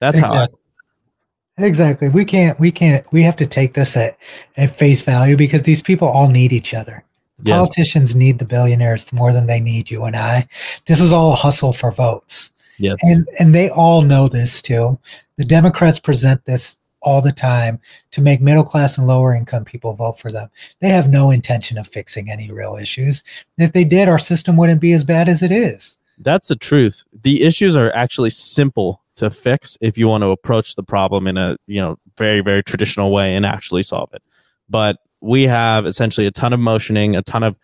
That's 0.00 0.18
exactly. 0.18 0.38
how. 0.38 1.64
I, 1.64 1.66
exactly. 1.66 2.10
We 2.10 2.26
can't. 2.26 2.60
We 2.60 2.70
can't. 2.70 3.06
We 3.10 3.22
have 3.22 3.36
to 3.36 3.46
take 3.46 3.72
this 3.72 3.96
at 3.96 4.18
at 4.58 4.76
face 4.76 5.00
value 5.00 5.38
because 5.38 5.62
these 5.62 5.80
people 5.80 6.08
all 6.08 6.28
need 6.28 6.52
each 6.52 6.74
other. 6.74 7.04
Yes. 7.42 7.56
Politicians 7.56 8.14
need 8.14 8.38
the 8.38 8.44
billionaires 8.44 9.12
more 9.12 9.32
than 9.32 9.46
they 9.46 9.60
need 9.60 9.90
you 9.90 10.04
and 10.04 10.16
I. 10.16 10.46
This 10.86 11.00
is 11.00 11.12
all 11.12 11.32
a 11.32 11.36
hustle 11.36 11.72
for 11.72 11.90
votes. 11.90 12.52
Yes. 12.78 12.98
And 13.02 13.26
and 13.38 13.54
they 13.54 13.68
all 13.70 14.02
know 14.02 14.28
this 14.28 14.62
too. 14.62 14.98
The 15.36 15.44
Democrats 15.44 15.98
present 15.98 16.44
this 16.44 16.76
all 17.00 17.20
the 17.20 17.32
time 17.32 17.80
to 18.12 18.20
make 18.20 18.40
middle 18.40 18.62
class 18.62 18.96
and 18.96 19.06
lower 19.06 19.34
income 19.34 19.64
people 19.64 19.94
vote 19.94 20.18
for 20.18 20.30
them. 20.30 20.48
They 20.80 20.88
have 20.88 21.10
no 21.10 21.30
intention 21.30 21.78
of 21.78 21.88
fixing 21.88 22.30
any 22.30 22.50
real 22.52 22.76
issues. 22.76 23.24
If 23.58 23.72
they 23.72 23.84
did, 23.84 24.08
our 24.08 24.18
system 24.18 24.56
wouldn't 24.56 24.80
be 24.80 24.92
as 24.92 25.02
bad 25.02 25.28
as 25.28 25.42
it 25.42 25.50
is. 25.50 25.98
That's 26.18 26.46
the 26.46 26.56
truth. 26.56 27.04
The 27.22 27.42
issues 27.42 27.74
are 27.76 27.92
actually 27.92 28.30
simple 28.30 29.02
to 29.16 29.30
fix 29.30 29.76
if 29.80 29.98
you 29.98 30.06
want 30.06 30.22
to 30.22 30.28
approach 30.28 30.76
the 30.76 30.84
problem 30.84 31.26
in 31.26 31.36
a, 31.36 31.56
you 31.66 31.80
know, 31.80 31.98
very 32.16 32.40
very 32.40 32.62
traditional 32.62 33.10
way 33.10 33.34
and 33.34 33.44
actually 33.44 33.82
solve 33.82 34.10
it. 34.12 34.22
But 34.68 34.98
we 35.22 35.44
have 35.44 35.86
essentially 35.86 36.26
a 36.26 36.30
ton 36.30 36.52
of 36.52 36.60
motioning, 36.60 37.16
a 37.16 37.22
ton 37.22 37.42
of, 37.42 37.56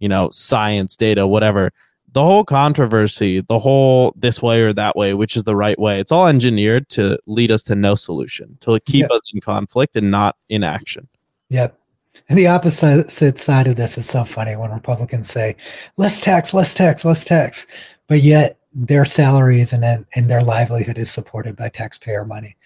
you 0.00 0.08
know, 0.08 0.28
science, 0.30 0.96
data, 0.96 1.26
whatever. 1.26 1.72
The 2.12 2.22
whole 2.22 2.44
controversy, 2.44 3.40
the 3.40 3.58
whole 3.58 4.12
this 4.16 4.42
way 4.42 4.62
or 4.62 4.72
that 4.72 4.96
way, 4.96 5.14
which 5.14 5.36
is 5.36 5.44
the 5.44 5.56
right 5.56 5.78
way, 5.78 5.98
it's 5.98 6.12
all 6.12 6.26
engineered 6.26 6.88
to 6.90 7.18
lead 7.26 7.50
us 7.50 7.62
to 7.64 7.74
no 7.74 7.94
solution, 7.94 8.56
to 8.60 8.78
keep 8.80 9.10
us 9.10 9.22
in 9.32 9.40
conflict 9.40 9.96
and 9.96 10.10
not 10.10 10.36
in 10.48 10.62
action. 10.62 11.08
Yep. 11.48 11.78
And 12.28 12.38
the 12.38 12.46
opposite 12.46 13.38
side 13.38 13.66
of 13.66 13.76
this 13.76 13.98
is 13.98 14.08
so 14.08 14.24
funny 14.24 14.54
when 14.56 14.70
Republicans 14.70 15.28
say, 15.28 15.56
less 15.96 16.20
tax, 16.20 16.54
less 16.54 16.72
tax, 16.72 17.04
less 17.04 17.24
tax. 17.24 17.66
But 18.06 18.22
yet 18.22 18.58
their 18.72 19.04
salaries 19.04 19.72
and, 19.72 19.84
and 20.14 20.30
their 20.30 20.42
livelihood 20.42 20.98
is 20.98 21.10
supported 21.10 21.56
by 21.56 21.68
taxpayer 21.68 22.24
money. 22.24 22.56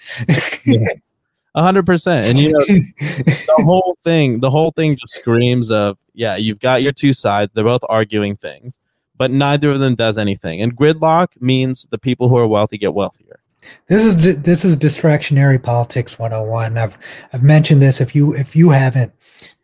yeah 0.64 0.78
hundred 1.56 1.86
percent. 1.86 2.26
And 2.26 2.38
you 2.38 2.52
know, 2.52 2.58
the 2.66 3.62
whole 3.64 3.96
thing, 4.04 4.40
the 4.40 4.50
whole 4.50 4.70
thing 4.72 4.96
just 4.96 5.14
screams 5.14 5.70
of, 5.70 5.98
yeah, 6.14 6.36
you've 6.36 6.60
got 6.60 6.82
your 6.82 6.92
two 6.92 7.12
sides. 7.12 7.52
They're 7.52 7.64
both 7.64 7.84
arguing 7.88 8.36
things, 8.36 8.80
but 9.16 9.30
neither 9.30 9.70
of 9.70 9.80
them 9.80 9.94
does 9.94 10.18
anything. 10.18 10.60
And 10.60 10.76
gridlock 10.76 11.40
means 11.40 11.86
the 11.90 11.98
people 11.98 12.28
who 12.28 12.36
are 12.36 12.46
wealthy 12.46 12.78
get 12.78 12.94
wealthier. 12.94 13.40
This 13.88 14.04
is 14.04 14.42
this 14.42 14.64
is 14.64 14.76
distractionary 14.76 15.62
politics 15.62 16.18
101. 16.18 16.78
I've 16.78 16.98
I've 17.32 17.42
mentioned 17.42 17.82
this. 17.82 18.00
If 18.00 18.14
you 18.14 18.34
if 18.34 18.54
you 18.54 18.70
haven't, 18.70 19.12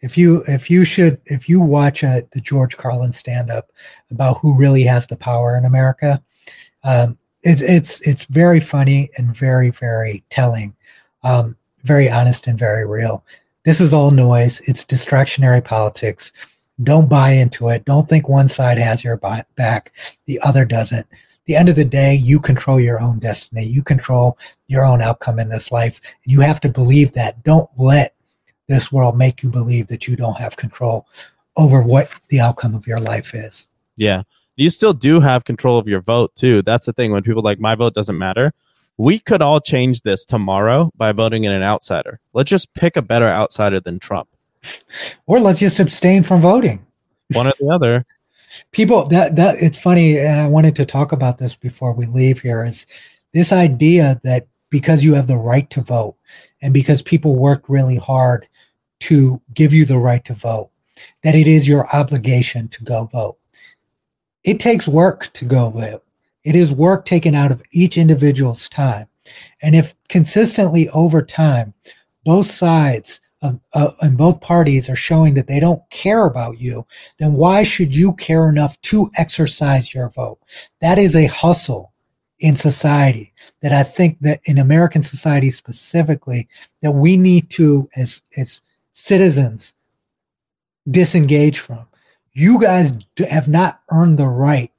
if 0.01 0.19
you 0.19 0.43
if 0.49 0.71
you 0.71 0.85
should 0.85 1.21
if 1.27 1.49
you 1.49 1.61
watch 1.61 2.03
a, 2.03 2.09
uh, 2.09 2.21
the 2.33 2.41
George 2.41 2.77
Carlin 2.77 3.13
stand 3.13 3.51
up 3.51 3.71
about 4.11 4.39
who 4.39 4.57
really 4.59 4.83
has 4.83 5.07
the 5.07 5.17
power 5.17 5.57
in 5.57 5.65
America, 5.65 6.23
um, 6.83 7.19
it's 7.43 7.63
it's 7.63 8.07
it's 8.07 8.25
very 8.27 8.61
funny 8.61 9.11
and 9.17 9.35
very 9.35 9.71
very 9.71 10.25
telling. 10.29 10.75
Um, 11.23 11.57
very 11.85 12.11
honest 12.11 12.47
and 12.47 12.59
very 12.59 12.87
real. 12.87 13.25
This 13.65 13.81
is 13.81 13.95
all 13.95 14.11
noise. 14.11 14.61
It's 14.69 14.85
distractionary 14.85 15.65
politics. 15.65 16.33
Don't 16.83 17.09
buy 17.09 17.31
into 17.31 17.69
it. 17.69 17.85
Don't 17.85 18.09
think 18.09 18.29
one 18.29 18.49
side 18.49 18.79
has 18.79 19.05
your 19.05 19.17
back, 19.17 19.93
the 20.27 20.41
other 20.45 20.65
doesn't. 20.65 21.07
the 21.47 21.57
end 21.57 21.69
of 21.69 21.77
the 21.77 21.85
day, 21.85 22.15
you 22.15 22.41
control 22.41 22.81
your 22.81 23.01
own 23.01 23.19
destiny. 23.19 23.65
You 23.65 23.83
control 23.83 24.39
your 24.67 24.85
own 24.85 25.03
outcome 25.03 25.39
in 25.39 25.51
this 25.51 25.71
life. 25.71 26.01
And 26.25 26.33
you 26.33 26.41
have 26.41 26.61
to 26.63 26.69
believe 26.69 27.13
that. 27.13 27.43
Don't 27.45 27.69
let 27.79 28.15
this 28.69 28.91
world 28.91 29.17
make 29.17 29.43
you 29.43 29.51
believe 29.51 29.89
that 29.89 30.09
you 30.09 30.17
don't 30.17 30.39
have 30.39 30.57
control 30.57 31.07
over 31.57 31.83
what 31.83 32.09
the 32.29 32.41
outcome 32.41 32.75
of 32.75 32.87
your 32.87 32.99
life 32.99 33.35
is. 33.35 33.69
Yeah. 33.97 34.23
You 34.57 34.71
still 34.71 34.95
do 34.95 35.21
have 35.21 35.45
control 35.45 35.79
of 35.79 35.87
your 35.87 36.01
vote, 36.01 36.35
too. 36.35 36.63
That's 36.63 36.87
the 36.87 36.93
thing. 36.93 37.13
When 37.13 37.23
people 37.23 37.43
like, 37.43 37.61
my 37.61 37.75
vote 37.75 37.95
doesn't 37.95 38.17
matter, 38.17 38.55
we 38.97 39.19
could 39.19 39.43
all 39.43 39.61
change 39.61 40.03
this 40.03 40.25
tomorrow 40.25 40.91
by 40.97 41.13
voting 41.13 41.45
in 41.45 41.53
an 41.53 41.63
outsider. 41.63 42.21
Let's 42.33 42.51
just 42.51 42.73
pick 42.75 42.97
a 42.97 43.03
better 43.03 43.27
outsider 43.27 43.81
than 43.81 43.99
Trump. 43.99 44.29
Or 45.27 45.41
let's 45.41 45.61
just 45.61 45.81
abstain 45.81 46.23
from 46.23 46.41
voting. 46.41 46.85
One 47.33 47.47
or 47.47 47.53
the 47.59 47.71
other. 47.71 48.07
People 48.73 49.07
that 49.09 49.37
that 49.37 49.57
it's 49.61 49.79
funny, 49.79 50.19
and 50.19 50.41
I 50.41 50.49
wanted 50.49 50.77
to 50.77 50.87
talk 50.87 51.13
about 51.13 51.39
this 51.39 51.57
before 51.57 51.95
we 51.95 52.07
leave 52.07 52.41
here, 52.41 52.65
is 52.65 52.87
this 53.33 53.53
idea 53.53 54.21
that 54.23 54.47
because 54.71 55.03
you 55.03 55.15
have 55.15 55.27
the 55.27 55.37
right 55.37 55.69
to 55.71 55.81
vote 55.81 56.17
and 56.63 56.75
because 56.75 57.03
people 57.03 57.39
work 57.39 57.69
really 57.69 57.97
hard 57.97 58.47
to 59.01 59.41
give 59.55 59.73
you 59.73 59.85
the 59.85 59.99
right 59.99 60.25
to 60.25 60.35
vote, 60.35 60.71
that 61.23 61.35
it 61.35 61.47
is 61.47 61.69
your 61.69 61.89
obligation 61.95 62.69
to 62.69 62.85
go 62.85 63.09
vote. 63.13 63.39
It 64.45 64.61
takes 64.61 64.87
work 64.87 65.33
to 65.35 65.45
go 65.45 65.71
vote. 65.71 66.05
It 66.45 66.55
is 66.55 66.73
work 66.75 67.05
taken 67.05 67.35
out 67.35 67.51
of 67.51 67.63
each 67.73 67.97
individual's 67.97 68.69
time. 68.69 69.07
And 69.63 69.75
if 69.75 69.95
consistently 70.09 70.89
over 70.91 71.23
time, 71.23 71.75
both 72.25 72.47
sides 72.47 73.21
uh, 73.43 73.91
and 74.01 74.17
both 74.17 74.41
parties 74.41 74.89
are 74.89 74.97
showing 74.97 75.35
that 75.35 75.47
they 75.47 75.61
don't 75.61 75.83
care 75.91 76.27
about 76.27 76.59
you, 76.59 76.85
then 77.19 77.35
why 77.35 77.63
should 77.63 77.95
you 77.95 78.15
care 78.15 78.49
enough 78.49 78.81
to 78.83 79.09
exercise 79.19 79.95
your 79.95 80.11
vote? 80.11 80.39
That 80.81 80.99
is 80.99 81.15
a 81.15 81.27
hustle 81.27 81.93
in 82.39 82.57
society 82.57 83.33
that 83.61 83.73
I 83.73 83.83
think 83.83 84.19
that 84.21 84.41
in 84.45 84.59
American 84.59 85.03
society 85.03 85.51
specifically, 85.51 86.49
that 86.83 86.93
we 86.93 87.17
need 87.17 87.51
to, 87.51 87.89
as, 87.97 88.23
as 88.37 88.63
citizens, 88.93 89.75
disengage 90.91 91.59
from. 91.59 91.87
You 92.33 92.61
guys 92.61 92.99
have 93.31 93.49
not 93.49 93.81
earned 93.91 94.19
the 94.19 94.29
right 94.29 94.71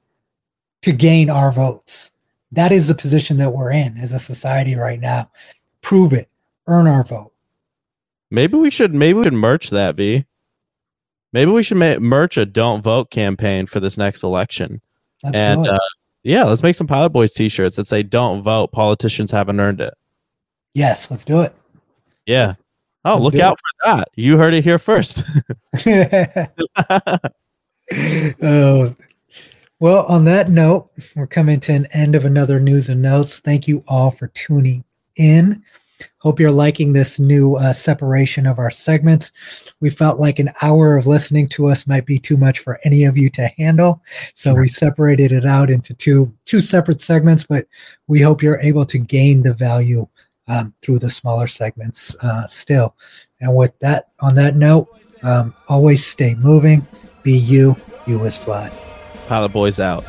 to 0.86 0.92
gain 0.92 1.28
our 1.28 1.50
votes. 1.50 2.12
That 2.52 2.70
is 2.70 2.86
the 2.86 2.94
position 2.94 3.38
that 3.38 3.50
we're 3.50 3.72
in 3.72 3.96
as 3.98 4.12
a 4.12 4.20
society 4.20 4.76
right 4.76 5.00
now. 5.00 5.32
Prove 5.82 6.12
it. 6.12 6.28
Earn 6.68 6.86
our 6.86 7.02
vote. 7.02 7.32
Maybe 8.30 8.56
we 8.56 8.70
should 8.70 8.94
maybe 8.94 9.18
we 9.18 9.24
should 9.24 9.32
merch 9.32 9.70
that, 9.70 9.96
V. 9.96 10.24
Maybe 11.32 11.50
we 11.50 11.64
should 11.64 11.76
make 11.76 12.00
merch 12.00 12.36
a 12.36 12.46
don't 12.46 12.82
vote 12.82 13.10
campaign 13.10 13.66
for 13.66 13.80
this 13.80 13.98
next 13.98 14.22
election. 14.22 14.80
Let's 15.24 15.36
and 15.36 15.66
uh, 15.66 15.78
yeah, 16.22 16.44
let's 16.44 16.62
make 16.62 16.76
some 16.76 16.86
Pilot 16.86 17.10
Boys 17.10 17.32
t-shirts 17.32 17.76
that 17.76 17.88
say 17.88 18.04
don't 18.04 18.42
vote, 18.42 18.70
politicians 18.70 19.32
haven't 19.32 19.58
earned 19.58 19.80
it. 19.80 19.94
Yes, 20.72 21.10
let's 21.10 21.24
do 21.24 21.40
it. 21.40 21.52
Yeah. 22.26 22.54
Oh, 23.04 23.14
let's 23.14 23.24
look 23.24 23.42
out 23.42 23.54
it. 23.54 23.58
for 23.58 23.96
that. 23.96 24.08
You 24.14 24.38
heard 24.38 24.54
it 24.54 24.62
here 24.62 24.78
first. 24.78 25.24
oh, 28.42 28.94
well, 29.80 30.06
on 30.06 30.24
that 30.24 30.48
note, 30.48 30.90
we're 31.14 31.26
coming 31.26 31.60
to 31.60 31.72
an 31.72 31.86
end 31.92 32.14
of 32.14 32.24
another 32.24 32.60
news 32.60 32.88
and 32.88 33.02
notes. 33.02 33.40
Thank 33.40 33.68
you 33.68 33.82
all 33.88 34.10
for 34.10 34.28
tuning 34.28 34.84
in. 35.16 35.62
Hope 36.18 36.40
you're 36.40 36.50
liking 36.50 36.92
this 36.92 37.18
new 37.18 37.56
uh, 37.56 37.72
separation 37.72 38.46
of 38.46 38.58
our 38.58 38.70
segments. 38.70 39.32
We 39.80 39.90
felt 39.90 40.20
like 40.20 40.38
an 40.38 40.50
hour 40.62 40.96
of 40.96 41.06
listening 41.06 41.46
to 41.48 41.68
us 41.68 41.86
might 41.86 42.04
be 42.04 42.18
too 42.18 42.36
much 42.36 42.58
for 42.58 42.78
any 42.84 43.04
of 43.04 43.16
you 43.16 43.30
to 43.30 43.48
handle, 43.56 44.02
so 44.34 44.54
we 44.54 44.68
separated 44.68 45.32
it 45.32 45.46
out 45.46 45.70
into 45.70 45.94
two 45.94 46.32
two 46.44 46.60
separate 46.60 47.00
segments. 47.00 47.46
But 47.46 47.64
we 48.08 48.20
hope 48.20 48.42
you're 48.42 48.60
able 48.60 48.84
to 48.86 48.98
gain 48.98 49.42
the 49.42 49.54
value 49.54 50.06
um, 50.48 50.74
through 50.82 50.98
the 50.98 51.10
smaller 51.10 51.46
segments 51.46 52.14
uh, 52.22 52.46
still. 52.46 52.94
And 53.40 53.54
with 53.56 53.78
that, 53.80 54.08
on 54.20 54.34
that 54.34 54.56
note, 54.56 54.88
um, 55.22 55.54
always 55.68 56.04
stay 56.04 56.34
moving. 56.34 56.86
Be 57.22 57.36
you. 57.36 57.76
You 58.06 58.22
is 58.24 58.36
fly. 58.36 58.70
Pilot 59.28 59.52
Boys 59.52 59.80
out. 59.80 60.04